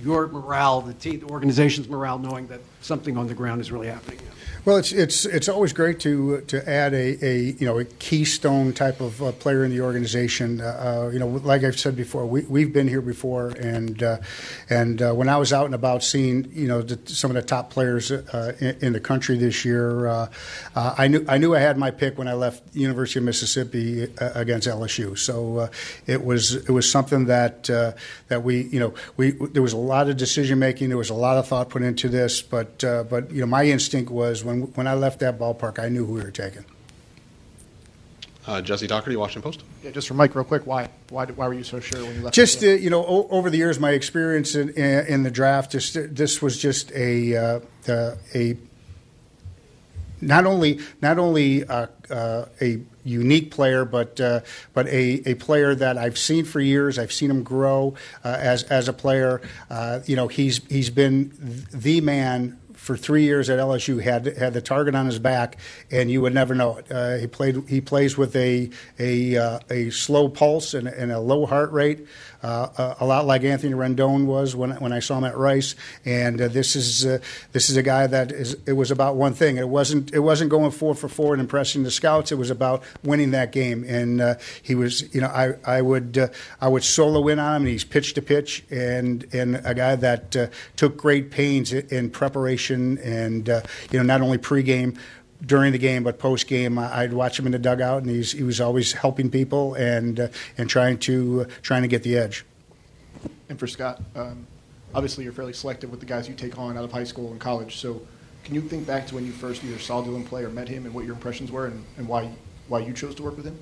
your 0.00 0.28
morale, 0.28 0.80
the, 0.80 0.94
team, 0.94 1.20
the 1.20 1.26
organization's 1.26 1.88
morale, 1.88 2.18
knowing 2.18 2.46
that 2.48 2.60
something 2.82 3.16
on 3.16 3.26
the 3.26 3.34
ground 3.34 3.60
is 3.60 3.72
really 3.72 3.88
happening? 3.88 4.18
Well, 4.64 4.76
it's 4.76 4.92
it's 4.92 5.24
it's 5.24 5.48
always 5.48 5.72
great 5.72 5.98
to 6.00 6.42
to 6.42 6.70
add 6.70 6.94
a, 6.94 7.26
a 7.26 7.38
you 7.58 7.66
know 7.66 7.80
a 7.80 7.84
keystone 7.84 8.72
type 8.72 9.00
of 9.00 9.20
uh, 9.20 9.32
player 9.32 9.64
in 9.64 9.72
the 9.72 9.80
organization. 9.80 10.60
Uh, 10.60 10.64
uh, 10.64 11.10
you 11.12 11.18
know, 11.18 11.26
like 11.26 11.64
I've 11.64 11.80
said 11.80 11.96
before, 11.96 12.26
we 12.26 12.42
we've 12.42 12.72
been 12.72 12.86
here 12.86 13.00
before, 13.00 13.48
and 13.48 14.00
uh, 14.00 14.18
and 14.70 15.02
uh, 15.02 15.14
when 15.14 15.28
I 15.28 15.36
was 15.36 15.52
out 15.52 15.66
and 15.66 15.74
about 15.74 16.04
seeing 16.04 16.48
you 16.52 16.68
know 16.68 16.80
the, 16.80 16.96
some 17.12 17.28
of 17.28 17.34
the 17.34 17.42
top 17.42 17.70
players 17.70 18.12
uh, 18.12 18.54
in, 18.60 18.76
in, 18.80 18.92
the 18.92 19.00
country 19.00 19.36
this 19.36 19.64
year, 19.64 20.06
I 20.76 21.08
knew 21.08 21.24
I 21.28 21.38
knew 21.38 21.56
I 21.56 21.58
had 21.58 21.76
my 21.76 21.90
pick 21.90 22.16
when 22.16 22.28
I 22.28 22.34
left 22.34 22.62
University 22.72 23.18
of 23.18 23.24
Mississippi 23.24 24.04
against 24.20 24.68
LSU. 24.68 25.18
So 25.18 25.70
it 26.06 26.24
was 26.24 26.54
it 26.54 26.70
was 26.70 26.88
something 26.88 27.24
that 27.24 27.64
that 27.64 28.44
we 28.44 28.62
you 28.66 28.78
know 28.78 28.94
we 29.16 29.32
there 29.32 29.62
was 29.62 29.72
a 29.72 29.76
lot 29.76 30.08
of 30.08 30.16
decision 30.16 30.60
making, 30.60 30.88
there 30.88 30.98
was 30.98 31.10
a 31.10 31.14
lot 31.14 31.36
of 31.36 31.48
thought 31.48 31.68
put 31.68 31.82
into 31.82 32.08
this, 32.08 32.42
but 32.42 32.71
but 32.80 33.30
you 33.30 33.40
know 33.40 33.46
my 33.46 33.64
instinct 33.64 34.10
was 34.10 34.44
when 34.44 34.52
when 34.52 34.82
when 34.82 34.86
I 34.86 34.94
left 34.94 35.20
that 35.20 35.38
ballpark, 35.38 35.78
I 35.78 35.88
knew 35.88 36.04
who 36.04 36.14
we 36.14 36.22
were 36.22 36.30
taking. 36.30 36.64
Uh, 38.44 38.60
Jesse 38.60 38.88
Dougherty, 38.88 39.14
Washington 39.14 39.42
Post. 39.42 39.62
Yeah, 39.84 39.92
just 39.92 40.08
for 40.08 40.14
Mike, 40.14 40.34
real 40.34 40.44
quick, 40.44 40.66
why 40.66 40.88
why 41.10 41.26
why 41.26 41.46
were 41.46 41.54
you 41.54 41.62
so 41.62 41.78
sure 41.78 42.04
when 42.04 42.16
you 42.16 42.22
left? 42.22 42.34
Just 42.34 42.62
uh, 42.62 42.66
you 42.66 42.90
know, 42.90 43.04
o- 43.06 43.28
over 43.30 43.50
the 43.50 43.56
years, 43.58 43.78
my 43.78 43.92
experience 43.92 44.56
in, 44.56 44.70
in 44.70 45.22
the 45.22 45.30
draft, 45.30 45.70
just 45.70 45.96
this 46.14 46.42
was 46.42 46.58
just 46.58 46.90
a 46.92 47.36
uh, 47.36 47.60
a 48.34 48.56
not 50.20 50.46
only 50.46 50.80
not 51.00 51.18
only 51.18 51.64
uh, 51.64 51.86
uh, 52.10 52.46
a 52.60 52.80
unique 53.04 53.50
player, 53.50 53.84
but 53.84 54.20
uh, 54.20 54.40
but 54.72 54.86
a, 54.86 55.22
a 55.26 55.34
player 55.34 55.74
that 55.74 55.98
I've 55.98 56.18
seen 56.18 56.44
for 56.44 56.60
years. 56.60 56.98
I've 56.98 57.12
seen 57.12 57.30
him 57.30 57.42
grow 57.42 57.94
uh, 58.24 58.36
as 58.40 58.62
as 58.64 58.88
a 58.88 58.92
player. 58.92 59.40
Uh, 59.70 60.00
you 60.06 60.16
know, 60.16 60.28
he's 60.28 60.64
he's 60.68 60.90
been 60.90 61.32
the 61.72 62.00
man 62.00 62.58
for 62.82 62.96
three 62.96 63.22
years 63.22 63.48
at 63.48 63.60
LSU 63.60 64.02
had 64.02 64.26
had 64.26 64.54
the 64.54 64.60
target 64.60 64.96
on 64.96 65.06
his 65.06 65.20
back, 65.20 65.56
and 65.92 66.10
you 66.10 66.20
would 66.20 66.34
never 66.34 66.52
know 66.52 66.78
it. 66.78 66.90
Uh, 66.90 67.16
he 67.16 67.28
played 67.28 67.62
he 67.68 67.80
plays 67.80 68.18
with 68.18 68.34
a 68.34 68.70
a 68.98 69.36
uh, 69.36 69.60
a 69.70 69.90
slow 69.90 70.28
pulse 70.28 70.74
and, 70.74 70.88
and, 70.88 71.12
a 71.12 71.20
low 71.20 71.46
heart 71.46 71.70
rate, 71.70 72.04
uh, 72.42 72.94
a, 72.98 73.06
lot 73.06 73.24
like 73.24 73.44
Anthony 73.44 73.72
Rendon 73.72 74.26
was 74.26 74.56
when 74.56 74.72
when 74.72 74.92
I 74.92 74.98
saw 74.98 75.18
him 75.18 75.24
at 75.24 75.36
Rice. 75.36 75.76
And 76.04 76.40
uh, 76.40 76.48
this 76.48 76.74
is 76.74 77.06
uh, 77.06 77.18
this 77.52 77.70
is 77.70 77.76
a 77.76 77.82
guy 77.82 78.06
that 78.06 78.32
is 78.32 78.56
it 78.66 78.72
was 78.72 78.90
about 78.90 79.16
one 79.16 79.32
thing. 79.32 79.56
It 79.56 79.68
wasn't 79.68 80.12
it 80.12 80.20
wasn't 80.20 80.50
going 80.50 80.72
four 80.72 80.94
for 80.94 81.08
four 81.08 81.34
and 81.34 81.40
impressing 81.40 81.84
the 81.84 81.90
scouts. 81.90 82.32
It 82.32 82.38
was 82.38 82.50
about 82.50 82.82
winning 83.04 83.30
that 83.30 83.52
game. 83.52 83.84
And 83.86 84.20
uh, 84.20 84.34
he 84.62 84.74
was 84.74 85.14
you 85.14 85.20
know 85.20 85.28
I 85.28 85.54
I 85.64 85.82
would 85.82 86.30
I 86.60 86.68
would 86.68 86.84
solo 86.84 87.28
in 87.28 87.38
on 87.38 87.56
him. 87.56 87.62
And 87.62 87.70
he's 87.70 87.84
pitch 87.84 88.14
to 88.14 88.22
pitch 88.22 88.64
and 88.70 89.24
and 89.32 89.60
a 89.64 89.74
guy 89.74 89.96
that 89.96 90.50
took 90.76 90.96
great 90.96 91.30
pains 91.30 91.72
in 91.72 92.10
preparation 92.10 92.98
and 92.98 93.46
you 93.48 93.98
know 93.98 94.02
not 94.02 94.20
only 94.20 94.38
pregame 94.38 94.98
during 95.44 95.72
the 95.72 95.78
game, 95.78 96.04
but 96.04 96.18
post 96.18 96.46
game, 96.46 96.78
I'd 96.78 97.12
watch 97.12 97.38
him 97.38 97.46
in 97.46 97.52
the 97.52 97.58
dugout, 97.58 98.02
and 98.02 98.10
he's, 98.10 98.32
he 98.32 98.42
was 98.42 98.60
always 98.60 98.92
helping 98.92 99.30
people 99.30 99.74
and 99.74 100.20
uh, 100.20 100.28
and 100.56 100.70
trying 100.70 100.98
to 100.98 101.42
uh, 101.42 101.52
trying 101.62 101.82
to 101.82 101.88
get 101.88 102.02
the 102.02 102.16
edge. 102.16 102.44
And 103.48 103.58
for 103.58 103.66
Scott, 103.66 104.00
um, 104.14 104.46
obviously 104.94 105.24
you're 105.24 105.32
fairly 105.32 105.52
selective 105.52 105.90
with 105.90 106.00
the 106.00 106.06
guys 106.06 106.28
you 106.28 106.34
take 106.34 106.58
on 106.58 106.76
out 106.76 106.84
of 106.84 106.92
high 106.92 107.04
school 107.04 107.30
and 107.30 107.40
college. 107.40 107.76
So, 107.76 108.02
can 108.44 108.54
you 108.54 108.60
think 108.60 108.86
back 108.86 109.06
to 109.08 109.14
when 109.14 109.26
you 109.26 109.32
first 109.32 109.62
either 109.64 109.78
saw 109.78 110.02
Dylan 110.02 110.24
play 110.24 110.44
or 110.44 110.50
met 110.50 110.68
him, 110.68 110.86
and 110.86 110.94
what 110.94 111.04
your 111.04 111.14
impressions 111.14 111.50
were, 111.50 111.66
and, 111.66 111.84
and 111.96 112.06
why 112.06 112.30
why 112.68 112.80
you 112.80 112.92
chose 112.92 113.14
to 113.16 113.22
work 113.22 113.36
with 113.36 113.46
him? 113.46 113.58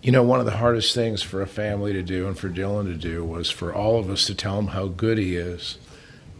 You 0.00 0.12
know, 0.12 0.22
one 0.22 0.38
of 0.38 0.46
the 0.46 0.58
hardest 0.58 0.94
things 0.94 1.22
for 1.22 1.42
a 1.42 1.46
family 1.46 1.92
to 1.92 2.02
do 2.02 2.28
and 2.28 2.38
for 2.38 2.48
Dylan 2.48 2.84
to 2.84 2.94
do 2.94 3.24
was 3.24 3.50
for 3.50 3.74
all 3.74 3.98
of 3.98 4.08
us 4.08 4.26
to 4.26 4.34
tell 4.34 4.56
him 4.60 4.68
how 4.68 4.86
good 4.86 5.18
he 5.18 5.34
is, 5.34 5.78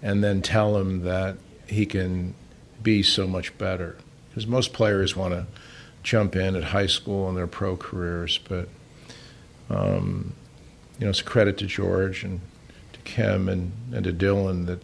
and 0.00 0.23
then 0.23 0.43
tell 0.43 0.77
him 0.77 1.03
that 1.03 1.38
he 1.67 1.85
can 1.85 2.35
be 2.83 3.03
so 3.03 3.27
much 3.27 3.57
better. 3.59 3.97
Because 4.29 4.47
most 4.47 4.73
players 4.73 5.17
want 5.17 5.35
to 5.35 5.47
jump 6.03 6.37
in 6.37 6.57
at 6.57 6.65
high 6.65 6.87
school 6.87 7.29
and 7.29 7.37
their 7.37 7.47
pro 7.47 7.77
careers, 7.77 8.39
but 8.49 8.69
um, 9.71 10.33
you 10.99 11.05
know, 11.05 11.11
it's 11.11 11.21
a 11.21 11.25
credit 11.25 11.59
to 11.59 11.67
George 11.67 12.25
and 12.25 12.41
to 12.93 13.01
Kim 13.01 13.49
and, 13.49 13.73
and 13.93 14.05
to 14.05 14.13
Dylan 14.13 14.67
that 14.67 14.83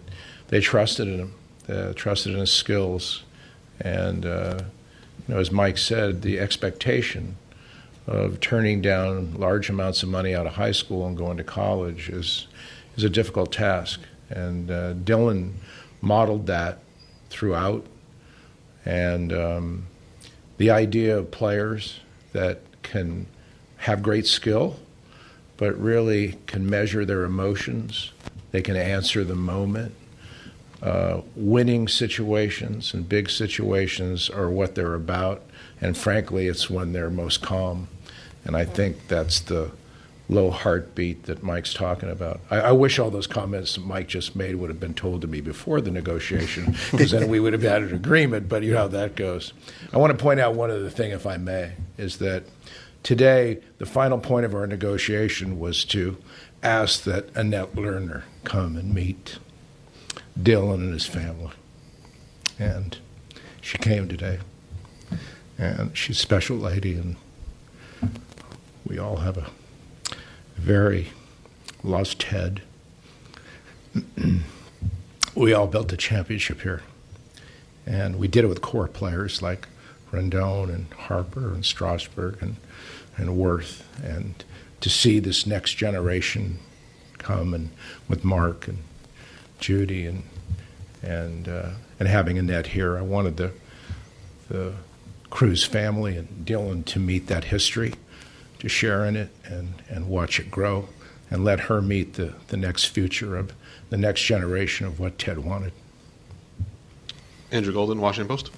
they 0.49 0.61
trusted 0.61 1.09
in 1.09 1.19
him, 1.19 1.35
they 1.67 1.93
trusted 1.95 2.33
in 2.33 2.41
his 2.41 2.53
skills, 2.53 3.25
and 3.81 4.27
uh, 4.27 4.61
you 5.27 5.35
know, 5.35 5.41
as 5.41 5.51
Mike 5.51 5.79
said, 5.79 6.23
the 6.23 6.39
expectation 6.39 7.37
of 8.07 8.39
turning 8.41 8.83
down 8.83 9.35
large 9.35 9.71
amounts 9.71 10.03
of 10.03 10.11
money 10.11 10.35
out 10.35 10.47
of 10.47 10.55
high 10.55 10.73
school 10.73 11.07
and 11.07 11.17
going 11.17 11.39
to 11.39 11.45
college 11.45 12.11
is 12.11 12.47
is 12.97 13.03
a 13.03 13.11
difficult 13.11 13.51
task, 13.51 14.01
and 14.29 14.71
uh, 14.71 14.95
Dylan 14.95 15.55
modeled 16.01 16.47
that 16.47 16.84
throughout. 17.35 17.85
And 18.85 19.33
um, 19.33 19.87
the 20.57 20.71
idea 20.71 21.19
of 21.19 21.31
players 21.31 22.01
that 22.33 22.61
can 22.83 23.27
have 23.79 24.03
great 24.03 24.27
skill, 24.27 24.77
but 25.57 25.79
really 25.79 26.39
can 26.47 26.69
measure 26.69 27.05
their 27.05 27.25
emotions, 27.25 28.13
they 28.53 28.63
can 28.63 28.77
answer 28.77 29.25
the 29.25 29.35
moment. 29.35 29.95
Uh, 30.81 31.23
winning 31.35 31.89
situations 31.89 32.95
and 32.95 33.09
big 33.09 33.31
situations 33.31 34.31
are 34.31 34.51
what 34.51 34.75
they're 34.75 34.95
about, 34.95 35.43
and 35.81 35.97
frankly, 35.97 36.47
it's 36.47 36.71
when 36.71 36.93
they're 36.93 37.11
most 37.11 37.43
calm. 37.43 37.89
And 38.45 38.57
I 38.57 38.65
think 38.65 39.09
that's 39.09 39.41
the 39.41 39.71
low 40.29 40.51
heartbeat 40.51 41.25
that 41.25 41.43
Mike's 41.43 41.75
talking 41.75 42.11
about. 42.11 42.41
I, 42.51 42.61
I, 42.61 42.73
wish 42.73 42.99
all 42.99 43.11
those 43.11 43.27
comments 43.27 43.75
that 43.75 43.85
Mike 43.85 44.09
just 44.09 44.35
made 44.35 44.57
would 44.57 44.71
have 44.71 44.81
been 44.81 44.95
told 44.95 45.21
to 45.21 45.27
me 45.27 45.41
before 45.41 45.81
the 45.81 45.91
negotiation, 45.91 46.75
because 46.91 47.11
then 47.11 47.29
we 47.29 47.41
would 47.41 47.53
have 47.53 47.63
had 47.63 47.83
an 47.83 47.95
agreement. 47.95 48.49
But 48.49 48.63
you 48.63 48.73
know 48.73 48.79
how 48.79 48.89
that 48.89 49.17
goes. 49.17 49.53
I 49.93 49.99
want 49.99 50.17
to 50.17 50.23
point 50.23 50.41
out 50.41 50.55
one 50.55 50.71
other 50.71 50.89
thing, 50.89 51.11
if 51.11 51.27
I 51.27 51.37
may, 51.37 51.73
is 51.99 52.19
that 52.19 52.45
today 53.03 53.59
the 53.79 53.87
final 53.87 54.19
point 54.19 54.47
of 54.47 54.55
our 54.55 54.67
negotiation 54.67 55.59
was 55.59 55.85
to 55.87 56.17
ask 56.63 57.05
that 57.05 57.29
Annette 57.37 57.75
Lerner 57.75 58.23
come 58.45 58.77
and 58.77 58.95
meet 58.95 59.39
Dylan 60.41 60.77
and 60.77 60.93
his 60.95 61.07
family, 61.07 61.53
and 62.59 62.97
she 63.61 63.77
came 63.77 64.09
today, 64.09 64.39
and 65.59 65.97
she's 65.97 66.17
a 66.17 66.21
special 66.21 66.57
lady, 66.57 66.95
and 66.95 67.17
we 68.87 68.99
all 68.99 69.17
have 69.17 69.37
a 69.37 69.51
very 70.65 71.09
lost 71.83 72.23
head. 72.25 72.63
we 75.35 75.53
all 75.53 75.67
built 75.67 75.93
a 75.93 75.97
championship 75.97 76.63
here. 76.63 76.83
And 77.85 78.19
we 78.19 78.29
did 78.29 78.45
it 78.45 78.47
with 78.47 78.63
core 78.63 78.89
players 78.89 79.43
like 79.43 79.69
Rendon 80.11 80.75
and 80.75 80.91
Harper 80.95 81.53
and 81.53 81.67
Strasburg 81.67 82.39
and, 82.41 82.57
and 83.19 83.29
Werth. 83.37 83.83
And 84.03 84.43
to 84.81 84.89
see 84.89 85.19
this 85.19 85.47
next 85.47 85.75
generation 85.75 86.61
come 87.19 87.53
and 87.53 87.69
with 88.09 88.25
Mark 88.25 88.67
and 88.67 88.79
Judy 89.61 90.07
and 90.07 90.23
and 91.03 91.47
uh, 91.47 91.71
and 92.01 92.09
having 92.09 92.39
Annette 92.39 92.69
here, 92.69 92.97
I 92.97 93.03
wanted 93.03 93.37
the 93.37 93.53
the 94.49 94.73
Crews 95.29 95.65
family 95.65 96.17
and 96.17 96.47
Dylan 96.47 96.87
to 96.87 96.99
meet 96.99 97.27
that 97.27 97.45
history 97.45 97.95
to 98.65 98.69
share 98.69 99.05
in 99.05 99.15
it 99.15 99.31
and, 99.45 99.75
and 99.89 100.09
watch 100.09 100.41
it 100.41 100.51
grow 100.51 100.89
and 101.31 101.45
let 101.45 101.61
her 101.61 101.81
meet 101.81 102.15
the, 102.15 102.35
the 102.49 102.57
next 102.57 102.87
future 102.87 103.37
of 103.37 103.53
the 103.91 103.97
next 103.97 104.23
generation 104.23 104.87
of 104.87 104.99
what 104.99 105.19
Ted 105.19 105.39
wanted. 105.39 105.73
Andrew 107.53 107.73
Golden, 107.73 108.01
Washington 108.01 108.27
Post. 108.27 108.51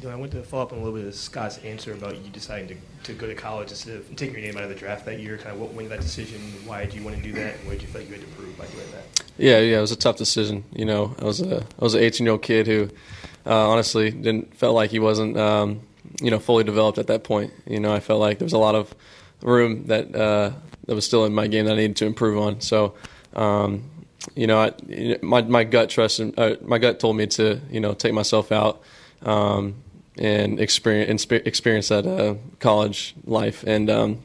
You 0.00 0.06
know, 0.06 0.14
I 0.14 0.16
want 0.16 0.30
to 0.32 0.42
follow 0.44 0.62
up 0.62 0.72
on 0.72 0.78
a 0.78 0.82
little 0.82 0.96
bit 0.96 1.06
of 1.08 1.14
Scott's 1.14 1.58
answer 1.58 1.92
about 1.92 2.16
you 2.16 2.30
deciding 2.30 2.68
to, 2.68 2.76
to 3.02 3.12
go 3.14 3.26
to 3.26 3.34
college 3.34 3.70
instead 3.70 3.96
of 3.96 4.14
taking 4.14 4.36
your 4.36 4.44
name 4.44 4.56
out 4.56 4.62
of 4.62 4.68
the 4.68 4.76
draft 4.76 5.04
that 5.06 5.18
year. 5.18 5.36
Kind 5.36 5.50
of 5.50 5.60
what 5.60 5.74
went 5.74 5.88
that 5.88 6.00
decision? 6.00 6.40
Why 6.64 6.84
did 6.84 6.94
you 6.94 7.02
want 7.02 7.16
to 7.16 7.22
do 7.22 7.32
that? 7.32 7.56
And 7.56 7.66
what 7.66 7.72
did 7.72 7.82
you 7.82 7.88
feel 7.88 8.02
like 8.02 8.08
you 8.08 8.16
had 8.16 8.24
to 8.24 8.34
prove 8.36 8.56
by 8.56 8.66
doing 8.66 8.86
that? 8.92 9.24
Yeah, 9.36 9.58
yeah, 9.58 9.78
it 9.78 9.80
was 9.80 9.90
a 9.90 9.96
tough 9.96 10.16
decision. 10.16 10.64
You 10.72 10.84
know, 10.84 11.16
I 11.18 11.24
was 11.24 11.40
a 11.40 11.62
I 11.62 11.84
was 11.84 11.94
an 11.94 12.02
18 12.02 12.24
year 12.24 12.32
old 12.32 12.42
kid 12.42 12.68
who 12.68 12.88
uh, 13.44 13.68
honestly 13.68 14.10
didn't 14.10 14.54
felt 14.54 14.76
like 14.76 14.90
he 14.90 15.00
wasn't 15.00 15.36
um, 15.36 15.80
you 16.22 16.30
know 16.30 16.38
fully 16.38 16.62
developed 16.62 16.98
at 16.98 17.08
that 17.08 17.24
point. 17.24 17.52
You 17.66 17.80
know, 17.80 17.92
I 17.92 17.98
felt 18.00 18.20
like 18.20 18.38
there 18.38 18.46
was 18.46 18.52
a 18.52 18.58
lot 18.58 18.76
of 18.76 18.94
room 19.42 19.86
that 19.86 20.14
uh, 20.14 20.52
that 20.86 20.94
was 20.94 21.04
still 21.04 21.24
in 21.24 21.34
my 21.34 21.46
game 21.46 21.66
that 21.66 21.72
I 21.72 21.76
needed 21.76 21.96
to 21.96 22.06
improve 22.06 22.38
on. 22.38 22.60
So, 22.60 22.94
um, 23.34 23.84
you 24.34 24.46
know, 24.46 24.58
I, 24.60 25.18
my 25.22 25.42
my 25.42 25.64
gut 25.64 25.90
trust 25.90 26.20
uh, 26.20 26.56
my 26.62 26.78
gut 26.78 27.00
told 27.00 27.16
me 27.16 27.26
to 27.28 27.60
you 27.70 27.80
know 27.80 27.94
take 27.94 28.12
myself 28.12 28.50
out 28.52 28.82
um, 29.22 29.76
and 30.18 30.60
experience 30.60 31.26
experience 31.30 31.88
that 31.88 32.06
uh, 32.06 32.34
college 32.58 33.14
life. 33.24 33.64
And 33.64 33.90
um, 33.90 34.22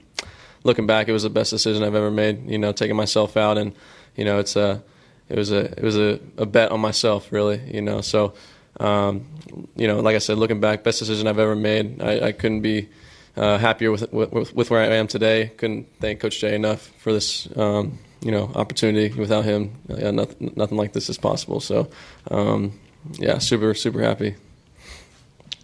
looking 0.64 0.88
back, 0.88 1.08
it 1.08 1.14
was 1.14 1.24
the 1.24 1.30
best 1.30 1.52
decision 1.52 1.84
I've 1.84 1.96
ever 1.96 2.12
made. 2.12 2.50
You 2.50 2.58
know, 2.58 2.72
taking 2.72 2.96
myself 2.96 3.38
out, 3.38 3.58
and 3.58 3.74
you 4.16 4.26
know, 4.26 4.40
it's 4.40 4.56
a 4.56 4.82
it 5.30 5.38
was 5.38 5.52
a 5.52 5.66
it 5.78 5.84
was 5.84 5.98
a, 5.98 6.20
a 6.38 6.46
bet 6.46 6.72
on 6.72 6.80
myself, 6.80 7.32
really. 7.32 7.62
You 7.74 7.82
know, 7.82 8.02
so. 8.02 8.34
Um, 8.80 9.28
you 9.76 9.88
know, 9.88 10.00
like 10.00 10.16
I 10.16 10.18
said, 10.18 10.40
looking 10.40 10.60
back, 10.60 10.84
best 10.84 10.98
decision 10.98 11.28
I've 11.28 11.38
ever 11.38 11.56
made. 11.56 12.02
I, 12.02 12.28
I 12.28 12.32
couldn't 12.32 12.62
be 12.62 12.90
uh, 13.36 13.58
happier 13.58 13.92
with, 13.92 14.12
with, 14.12 14.54
with 14.56 14.70
where 14.70 14.82
I 14.82 14.96
am 14.96 15.08
today. 15.08 15.52
Couldn't 15.58 15.88
thank 16.00 16.20
Coach 16.20 16.40
Jay 16.40 16.56
enough 16.56 16.92
for 17.00 17.14
this 17.14 17.48
um, 17.58 18.00
you 18.22 18.32
know 18.32 18.52
opportunity. 18.56 19.14
Without 19.18 19.46
him, 19.46 19.76
yeah, 19.88 20.12
nothing, 20.12 20.54
nothing 20.56 20.78
like 20.78 20.94
this 20.94 21.10
is 21.10 21.18
possible. 21.18 21.60
So 21.60 21.90
um, 22.30 22.80
yeah, 23.14 23.38
super 23.40 23.74
super 23.74 24.02
happy. 24.02 24.36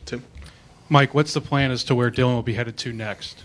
Tim, 0.06 0.24
Mike, 0.90 1.14
what's 1.14 1.34
the 1.34 1.42
plan 1.42 1.72
as 1.72 1.84
to 1.86 1.96
where 1.96 2.12
Dylan 2.12 2.36
will 2.36 2.44
be 2.44 2.56
headed 2.56 2.78
to 2.78 2.94
next? 2.94 3.44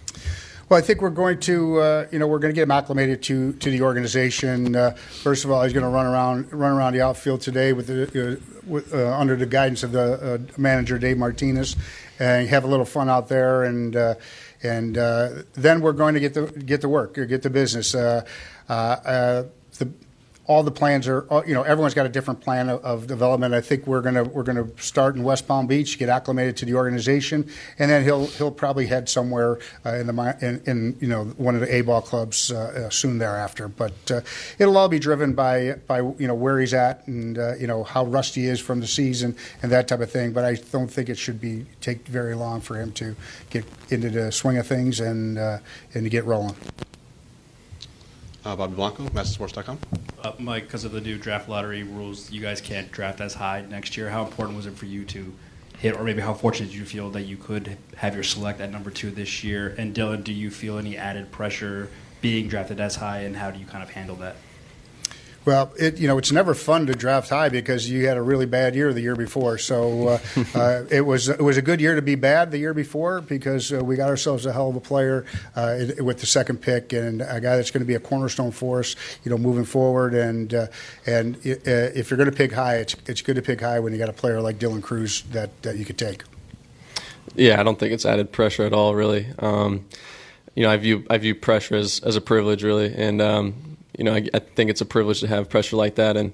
Well, 0.69 0.78
I 0.78 0.83
think 0.83 1.02
we're 1.02 1.11
going 1.11 1.40
to, 1.40 1.78
uh, 1.78 2.07
you 2.11 2.19
know, 2.19 2.26
we're 2.26 2.38
going 2.38 2.52
to 2.52 2.54
get 2.54 2.62
him 2.62 2.71
acclimated 2.71 3.23
to 3.25 3.52
to 3.52 3.71
the 3.71 3.83
organization. 3.83 4.75
Uh, 4.75 4.93
first 4.93 5.45
of 5.45 5.50
all, 5.50 5.62
he's 5.62 5.75
going 5.75 5.85
to 5.85 5.90
run 5.90 6.07
around 6.07 6.50
run 6.52 6.73
around 6.73 6.95
the 6.95 7.02
outfield 7.02 7.43
today 7.43 7.75
with 7.75 7.87
the 7.87 8.04
uh, 8.04 8.37
with, 8.66 8.95
uh, 8.95 9.14
under 9.14 9.37
the 9.37 9.45
guidance 9.45 9.83
of 9.83 9.93
the 9.93 10.14
uh, 10.35 10.38
manager 10.57 10.99
Dave 10.99 11.19
Martinez, 11.19 11.76
and 12.18 12.49
have 12.49 12.64
a 12.64 12.66
little 12.66 12.85
fun 12.87 13.09
out 13.09 13.28
there. 13.28 13.64
And 13.64 13.97
uh, 13.97 14.14
and 14.62 14.97
uh, 14.97 15.28
then 15.54 15.80
we're 15.80 15.92
going 15.92 16.14
to 16.14 16.21
get 16.21 16.35
the 16.35 16.47
get 16.47 16.80
to 16.80 16.88
work, 16.88 17.18
or 17.18 17.26
get 17.26 17.42
to 17.42 17.50
business. 17.50 17.94
Uh, 17.94 18.25
uh, 18.68 19.44
all 20.47 20.63
the 20.63 20.71
plans 20.71 21.09
are, 21.09 21.27
you 21.47 21.55
know, 21.55 21.63
everyone's 21.63 21.95
got 21.95 22.05
a 22.05 22.11
different 22.11 22.41
plan 22.41 22.69
of, 22.69 22.85
of 22.85 23.07
development. 23.07 23.55
I 23.55 23.61
think 23.61 23.87
we're 23.87 24.03
gonna 24.03 24.25
we're 24.25 24.43
gonna 24.43 24.69
start 24.79 25.17
in 25.17 25.23
West 25.23 25.49
Palm 25.49 25.67
Beach, 25.67 25.99
get 25.99 26.09
acclimated 26.09 26.57
to 26.59 26.65
the 26.67 26.75
organization, 26.75 27.49
and 27.79 27.91
then 27.91 28.05
he'll 28.05 28.27
he'll 28.27 28.51
probably 28.51 28.87
head 28.87 29.09
somewhere 29.09 29.59
uh, 29.87 29.95
in 29.95 30.07
the 30.07 30.37
in, 30.41 30.63
in, 30.67 30.97
you 31.01 31.09
know 31.09 31.25
one 31.37 31.55
of 31.55 31.63
the 31.63 31.75
A 31.75 31.81
ball 31.81 32.03
clubs 32.03 32.53
uh, 32.53 32.87
uh, 32.87 32.91
soon 32.91 33.19
thereafter. 33.19 33.69
But 33.69 34.11
uh, 34.11 34.21
it'll 34.59 34.77
all 34.77 34.89
be 34.89 34.99
driven 34.99 35.33
by 35.33 35.75
by 35.87 35.99
you 35.99 36.27
know 36.27 36.35
where 36.35 36.61
he's 36.61 36.75
at 36.75 37.07
and 37.07 37.39
uh, 37.39 37.55
you 37.57 37.67
know 37.67 37.83
how 37.83 38.05
rusty 38.05 38.43
he 38.43 38.47
is 38.49 38.61
from 38.61 38.81
the 38.81 38.87
season 38.87 39.37
and 39.63 39.73
that 39.73 39.89
type 39.89 40.01
of 40.01 40.11
thing. 40.11 40.33
But 40.33 40.45
I 40.45 40.55
don't 40.55 40.89
think 40.89 41.09
it 41.09 41.17
should 41.17 41.41
be 41.41 41.67
take 41.81 42.07
very 42.07 42.35
long 42.35 42.61
for 42.61 42.77
him 42.77 42.93
to 42.93 43.17
get 43.49 43.65
into 43.91 44.11
the 44.11 44.31
swing 44.31 44.59
of 44.59 44.67
things 44.67 45.01
and 45.01 45.39
uh, 45.39 45.59
and 45.95 46.05
to 46.05 46.11
get 46.11 46.25
rolling. 46.27 46.57
Uh, 48.45 48.55
Bobby 48.55 48.75
Blanco, 48.75 49.05
MASNsports.com. 49.05 49.79
Uh, 50.23 50.33
Mike, 50.39 50.65
because 50.65 50.85
of 50.85 50.93
the 50.93 51.01
new 51.01 51.17
draft 51.17 51.49
lottery 51.49 51.83
rules, 51.83 52.31
you 52.31 52.41
guys 52.41 52.61
can't 52.61 52.91
draft 52.93 53.21
as 53.21 53.35
high 53.35 53.65
next 53.69 53.97
year. 53.97 54.11
How 54.11 54.25
important 54.25 54.57
was 54.57 54.67
it 54.67 54.75
for 54.75 54.87
you 54.87 55.05
to 55.07 55.35
hit, 55.79 55.97
or 55.99 56.05
maybe 56.05 56.21
how 56.21 56.35
fortunate 56.35 56.67
did 56.71 56.77
you 56.77 56.85
feel 56.85 57.11
that 57.11 57.23
you 57.23 57.37
could 57.37 57.77
have 57.97 58.15
your 58.15 58.23
select 58.23 58.61
at 58.61 58.71
number 58.71 58.91
two 58.91 59.11
this 59.11 59.43
year? 59.43 59.75
And 59.79 59.95
Dylan, 59.95 60.23
do 60.25 60.33
you 60.33 60.51
feel 60.51 60.79
any 60.79 60.97
added 60.97 61.33
pressure 61.33 61.89
being 62.21 62.49
drafted 62.49 62.81
as 62.81 62.97
high, 62.97 63.21
and 63.21 63.37
how 63.37 63.51
do 63.51 63.59
you 63.59 63.67
kind 63.67 63.83
of 63.83 63.91
handle 63.91 64.17
that? 64.17 64.37
Well, 65.45 65.73
it 65.79 65.99
you 65.99 66.09
know 66.09 66.17
it's 66.17 66.33
never 66.33 66.55
fun 66.55 66.87
to 66.87 66.95
draft 66.95 67.29
high 67.29 67.51
because 67.51 67.89
you 67.89 68.07
had 68.07 68.17
a 68.17 68.23
really 68.23 68.47
bad 68.47 68.75
year 68.75 68.93
the 68.95 69.03
year 69.03 69.17
before. 69.17 69.59
So 69.59 70.09
uh, 70.09 70.19
uh, 70.55 70.85
it 70.91 71.03
was 71.03 71.29
it 71.29 71.41
was 71.41 71.57
a 71.57 71.63
good 71.63 71.81
year 71.81 71.95
to 71.95 72.03
be 72.03 72.15
bad 72.15 72.51
the 72.51 72.59
year 72.59 72.73
before 72.73 73.21
because 73.21 73.73
uh, 73.73 73.85
we 73.85 73.97
got 73.97 74.09
ourselves 74.09 74.47
a 74.47 74.53
hell 74.53 74.71
of 74.71 74.77
a 74.77 74.81
player 74.81 75.27
uh, 75.55 75.77
with 75.99 76.21
the 76.21 76.27
second 76.27 76.63
pick 76.63 76.93
and 76.93 77.21
a 77.21 77.41
guy 77.41 77.57
that's 77.57 77.71
going 77.71 77.83
to 77.83 77.87
be 77.87 77.95
a 77.95 78.01
cornerstone 78.01 78.53
for 78.53 78.81
us, 78.81 78.97
you 79.23 79.31
know, 79.31 79.39
moving 79.39 79.65
forward. 79.65 80.15
And 80.15 80.55
uh, 80.55 80.67
and 81.07 81.37
uh, 81.37 81.61
if 81.67 82.11
you're 82.11 82.19
going 82.19 82.31
to 82.31 82.37
pick 82.37 82.53
high, 82.53 82.77
it's 82.77 82.97
it's 83.07 83.21
good 83.21 83.37
to 83.37 83.43
pick 83.43 83.61
high 83.61 83.81
when 83.81 83.93
you 83.93 83.99
got 83.99 84.09
a 84.09 84.15
player 84.15 84.41
like 84.41 84.59
Dylan 84.59 84.83
Crews 84.83 85.23
that 85.33 85.63
that 85.63 85.77
you 85.77 85.85
could 85.85 85.99
take. 85.99 86.23
Yeah, 87.35 87.61
I 87.61 87.63
don't 87.63 87.79
think 87.79 87.93
it's 87.93 88.07
added 88.07 88.33
pressure 88.33 88.65
at 88.65 88.73
all, 88.73 88.95
really. 88.95 89.27
Um, 89.39 89.85
you 90.55 90.63
know, 90.63 90.71
I 90.71 90.77
view 90.77 91.05
I 91.11 91.19
view 91.19 91.35
pressure 91.35 91.75
as, 91.75 92.01
as 92.01 92.17
a 92.17 92.21
privilege, 92.21 92.63
really, 92.63 92.95
and 92.95 93.21
um, 93.21 93.74
you 93.99 94.05
know, 94.05 94.15
I, 94.15 94.29
I, 94.35 94.39
think 94.39 94.71
it's 94.71 94.81
a 94.81 94.87
privilege 94.87 95.21
to 95.21 95.29
have 95.29 95.49
pressure 95.49 95.77
like 95.77 95.97
that. 95.97 96.17
And 96.17 96.33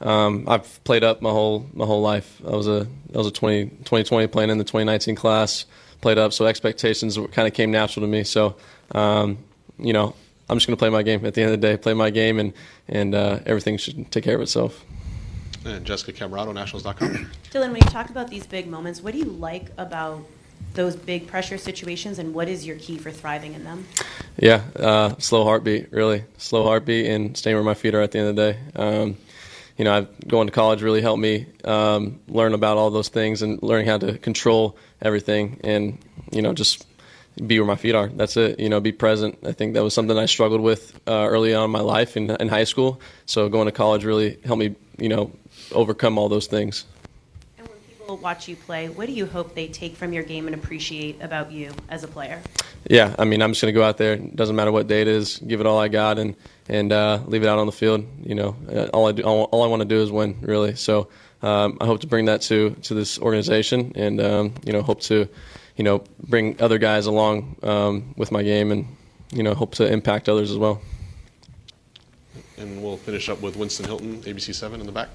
um, 0.00 0.44
I've 0.48 0.82
played 0.84 1.04
up 1.04 1.22
my 1.22 1.30
whole 1.30 1.66
my 1.74 1.86
whole 1.86 2.02
life. 2.02 2.40
I 2.46 2.50
was 2.50 2.68
a 2.68 2.86
I 3.14 3.18
was 3.18 3.26
a 3.26 3.30
20, 3.30 3.66
2020 3.66 4.26
playing 4.28 4.50
in 4.50 4.58
the 4.58 4.64
2019 4.64 5.14
class. 5.14 5.66
Played 6.00 6.18
up, 6.18 6.32
so 6.32 6.46
expectations 6.46 7.16
kind 7.30 7.46
of 7.46 7.54
came 7.54 7.70
natural 7.70 8.04
to 8.04 8.10
me. 8.10 8.24
So, 8.24 8.56
um, 8.90 9.38
you 9.78 9.92
know, 9.92 10.16
I'm 10.50 10.56
just 10.56 10.66
going 10.66 10.76
to 10.76 10.78
play 10.78 10.90
my 10.90 11.04
game 11.04 11.24
at 11.24 11.34
the 11.34 11.42
end 11.42 11.54
of 11.54 11.60
the 11.60 11.64
day. 11.64 11.76
Play 11.76 11.94
my 11.94 12.10
game, 12.10 12.40
and 12.40 12.52
and 12.88 13.14
uh, 13.14 13.38
everything 13.46 13.76
should 13.76 14.10
take 14.10 14.24
care 14.24 14.34
of 14.34 14.40
itself. 14.40 14.84
And 15.64 15.84
Jessica 15.84 16.12
Camerato, 16.12 16.52
Nationals.com. 16.52 17.30
Dylan, 17.52 17.68
when 17.68 17.76
you 17.76 17.88
talk 17.88 18.10
about 18.10 18.28
these 18.28 18.46
big 18.46 18.66
moments, 18.66 19.00
what 19.00 19.12
do 19.12 19.20
you 19.20 19.26
like 19.26 19.70
about 19.78 20.26
those 20.74 20.96
big 20.96 21.26
pressure 21.26 21.58
situations, 21.58 22.18
and 22.18 22.34
what 22.34 22.48
is 22.48 22.66
your 22.66 22.76
key 22.76 22.98
for 22.98 23.10
thriving 23.10 23.54
in 23.54 23.64
them? 23.64 23.86
Yeah, 24.38 24.62
uh, 24.76 25.14
slow 25.18 25.44
heartbeat, 25.44 25.92
really 25.92 26.24
slow 26.38 26.64
heartbeat, 26.64 27.06
and 27.06 27.36
staying 27.36 27.56
where 27.56 27.64
my 27.64 27.74
feet 27.74 27.94
are 27.94 28.00
at 28.00 28.12
the 28.12 28.18
end 28.18 28.28
of 28.28 28.36
the 28.36 28.52
day. 28.52 28.58
Um, 28.76 29.16
you 29.76 29.84
know, 29.84 29.94
I've, 29.94 30.28
going 30.28 30.46
to 30.46 30.52
college 30.52 30.82
really 30.82 31.02
helped 31.02 31.20
me 31.20 31.46
um, 31.64 32.20
learn 32.28 32.54
about 32.54 32.76
all 32.76 32.90
those 32.90 33.08
things 33.08 33.42
and 33.42 33.62
learning 33.62 33.86
how 33.86 33.98
to 33.98 34.18
control 34.18 34.76
everything, 35.00 35.60
and 35.64 35.98
you 36.30 36.42
know, 36.42 36.52
just 36.52 36.86
be 37.46 37.58
where 37.58 37.66
my 37.66 37.76
feet 37.76 37.94
are. 37.94 38.08
That's 38.08 38.36
it. 38.36 38.60
You 38.60 38.68
know, 38.68 38.80
be 38.80 38.92
present. 38.92 39.38
I 39.44 39.52
think 39.52 39.74
that 39.74 39.82
was 39.82 39.94
something 39.94 40.18
I 40.18 40.26
struggled 40.26 40.60
with 40.60 40.98
uh, 41.06 41.26
early 41.28 41.54
on 41.54 41.64
in 41.64 41.70
my 41.70 41.80
life 41.80 42.16
in, 42.16 42.30
in 42.30 42.48
high 42.48 42.64
school. 42.64 43.00
So 43.26 43.48
going 43.48 43.66
to 43.66 43.72
college 43.72 44.04
really 44.04 44.38
helped 44.44 44.60
me, 44.60 44.74
you 44.98 45.08
know, 45.08 45.32
overcome 45.72 46.18
all 46.18 46.28
those 46.28 46.46
things 46.46 46.84
people 48.12 48.22
watch 48.22 48.46
you 48.46 48.56
play, 48.56 48.90
what 48.90 49.06
do 49.06 49.12
you 49.12 49.24
hope 49.24 49.54
they 49.54 49.68
take 49.68 49.96
from 49.96 50.12
your 50.12 50.22
game 50.22 50.46
and 50.46 50.54
appreciate 50.54 51.22
about 51.22 51.50
you 51.50 51.72
as 51.88 52.04
a 52.04 52.08
player? 52.08 52.42
Yeah, 52.90 53.14
I 53.18 53.24
mean, 53.24 53.40
I'm 53.40 53.52
just 53.52 53.62
going 53.62 53.72
to 53.72 53.78
go 53.78 53.82
out 53.82 53.96
there. 53.96 54.16
Doesn't 54.16 54.54
matter 54.54 54.70
what 54.70 54.86
day 54.86 55.00
it 55.00 55.08
is, 55.08 55.38
give 55.38 55.60
it 55.60 55.66
all 55.66 55.78
I 55.78 55.88
got, 55.88 56.18
and 56.18 56.36
and 56.68 56.92
uh, 56.92 57.20
leave 57.26 57.42
it 57.42 57.48
out 57.48 57.58
on 57.58 57.66
the 57.66 57.72
field. 57.72 58.04
You 58.22 58.34
know, 58.34 58.56
uh, 58.70 58.86
all 58.92 59.08
I 59.08 59.12
do, 59.12 59.22
all, 59.22 59.44
all 59.44 59.62
I 59.62 59.66
want 59.66 59.80
to 59.80 59.88
do 59.88 60.02
is 60.02 60.12
win, 60.12 60.36
really. 60.42 60.74
So 60.74 61.08
um, 61.42 61.78
I 61.80 61.86
hope 61.86 62.00
to 62.00 62.06
bring 62.06 62.26
that 62.26 62.42
to 62.42 62.70
to 62.82 62.94
this 62.94 63.18
organization, 63.18 63.92
and 63.94 64.20
um, 64.20 64.54
you 64.62 64.74
know, 64.74 64.82
hope 64.82 65.00
to, 65.02 65.26
you 65.76 65.84
know, 65.84 66.04
bring 66.28 66.60
other 66.60 66.76
guys 66.76 67.06
along 67.06 67.56
um, 67.62 68.14
with 68.18 68.30
my 68.30 68.42
game, 68.42 68.72
and 68.72 68.86
you 69.32 69.42
know, 69.42 69.54
hope 69.54 69.76
to 69.76 69.90
impact 69.90 70.28
others 70.28 70.50
as 70.50 70.58
well. 70.58 70.82
And 72.58 72.82
we'll 72.82 72.98
finish 72.98 73.30
up 73.30 73.40
with 73.40 73.56
Winston 73.56 73.86
Hilton, 73.86 74.20
ABC 74.22 74.54
Seven 74.54 74.80
in 74.80 74.86
the 74.86 74.92
back. 74.92 75.08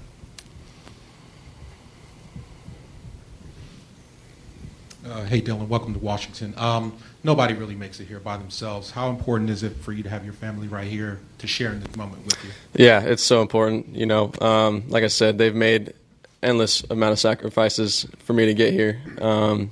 Uh, 5.08 5.24
hey, 5.24 5.40
Dylan, 5.40 5.68
welcome 5.68 5.94
to 5.94 5.98
Washington. 6.00 6.52
Um, 6.58 6.94
nobody 7.24 7.54
really 7.54 7.74
makes 7.74 7.98
it 7.98 8.08
here 8.08 8.20
by 8.20 8.36
themselves. 8.36 8.90
How 8.90 9.08
important 9.08 9.48
is 9.48 9.62
it 9.62 9.74
for 9.76 9.92
you 9.92 10.02
to 10.02 10.10
have 10.10 10.22
your 10.22 10.34
family 10.34 10.68
right 10.68 10.86
here 10.86 11.18
to 11.38 11.46
share 11.46 11.72
in 11.72 11.80
this 11.80 11.96
moment 11.96 12.26
with 12.26 12.36
you? 12.44 12.50
Yeah, 12.84 13.00
it's 13.00 13.22
so 13.22 13.40
important. 13.40 13.94
You 13.94 14.04
know, 14.04 14.32
um, 14.42 14.84
like 14.88 15.04
I 15.04 15.06
said, 15.06 15.38
they've 15.38 15.54
made 15.54 15.94
endless 16.42 16.84
amount 16.90 17.12
of 17.12 17.18
sacrifices 17.18 18.06
for 18.18 18.34
me 18.34 18.46
to 18.46 18.54
get 18.54 18.74
here. 18.74 19.00
Um, 19.18 19.70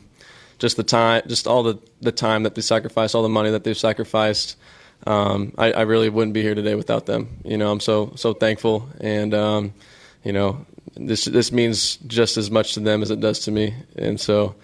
just 0.59 0.79
the 0.79 0.83
time, 0.85 1.23
just 1.27 1.47
all 1.47 1.63
the, 1.63 1.79
the 2.01 2.13
time 2.13 2.45
that 2.45 2.55
they 2.55 2.63
sacrificed, 2.63 3.15
all 3.15 3.23
the 3.23 3.29
money 3.29 3.51
that 3.51 3.63
they've 3.63 3.77
sacrificed. 3.77 4.57
Um, 5.07 5.53
I, 5.59 5.73
I, 5.73 5.83
really 5.83 6.09
wouldn't 6.09 6.33
be 6.33 6.41
here 6.41 6.55
today 6.55 6.75
without 6.75 7.05
them. 7.05 7.37
You 7.45 7.59
know, 7.59 7.71
I'm 7.71 7.81
so 7.81 8.15
so 8.17 8.33
thankful, 8.33 8.89
and 9.01 9.35
um, 9.35 9.75
you 10.25 10.33
know, 10.33 10.65
this 10.97 11.27
this 11.27 11.53
means 11.53 11.97
just 12.07 12.39
as 12.39 12.51
much 12.51 12.73
to 12.75 12.81
them 12.81 13.03
as 13.03 13.11
it 13.11 13.21
does 13.21 13.41
to 13.41 13.51
me, 13.51 13.75
and 13.97 14.19
so. 14.19 14.55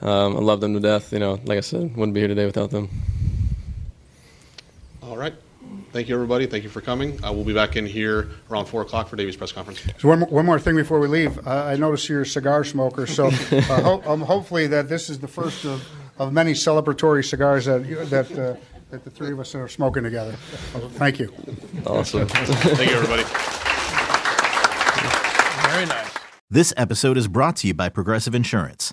Um, 0.00 0.36
I 0.36 0.40
love 0.40 0.60
them 0.60 0.74
to 0.74 0.80
death. 0.80 1.12
You 1.12 1.18
know, 1.18 1.38
like 1.44 1.58
I 1.58 1.60
said, 1.60 1.96
wouldn't 1.96 2.14
be 2.14 2.20
here 2.20 2.28
today 2.28 2.46
without 2.46 2.70
them. 2.70 2.88
All 5.02 5.16
right. 5.16 5.34
Thank 5.92 6.08
you, 6.08 6.14
everybody. 6.14 6.46
Thank 6.46 6.64
you 6.64 6.70
for 6.70 6.80
coming. 6.80 7.22
Uh, 7.22 7.32
we'll 7.32 7.44
be 7.44 7.52
back 7.52 7.76
in 7.76 7.84
here 7.86 8.30
around 8.50 8.66
4 8.66 8.82
o'clock 8.82 9.08
for 9.08 9.16
Davies' 9.16 9.36
press 9.36 9.52
conference. 9.52 9.82
So 9.98 10.08
one, 10.08 10.22
one 10.22 10.46
more 10.46 10.58
thing 10.58 10.74
before 10.74 10.98
we 10.98 11.06
leave. 11.06 11.46
Uh, 11.46 11.50
I 11.50 11.76
noticed 11.76 12.08
you're 12.08 12.22
a 12.22 12.26
cigar 12.26 12.64
smoker, 12.64 13.06
so 13.06 13.26
uh, 13.52 13.60
ho- 13.60 14.02
um, 14.06 14.22
hopefully 14.22 14.66
that 14.68 14.88
this 14.88 15.10
is 15.10 15.18
the 15.18 15.28
first 15.28 15.64
of, 15.66 15.86
of 16.18 16.32
many 16.32 16.52
celebratory 16.52 17.24
cigars 17.24 17.66
that, 17.66 17.84
that, 18.10 18.32
uh, 18.32 18.56
that 18.90 19.04
the 19.04 19.10
three 19.10 19.32
of 19.32 19.40
us 19.40 19.54
are 19.54 19.68
smoking 19.68 20.02
together. 20.02 20.32
thank 20.94 21.18
you. 21.18 21.32
Awesome. 21.86 22.26
thank 22.26 22.90
you, 22.90 22.96
everybody. 22.96 23.24
Very 25.68 25.86
nice. 25.86 26.10
This 26.50 26.72
episode 26.76 27.16
is 27.16 27.28
brought 27.28 27.56
to 27.56 27.66
you 27.66 27.74
by 27.74 27.88
Progressive 27.88 28.34
Insurance. 28.34 28.92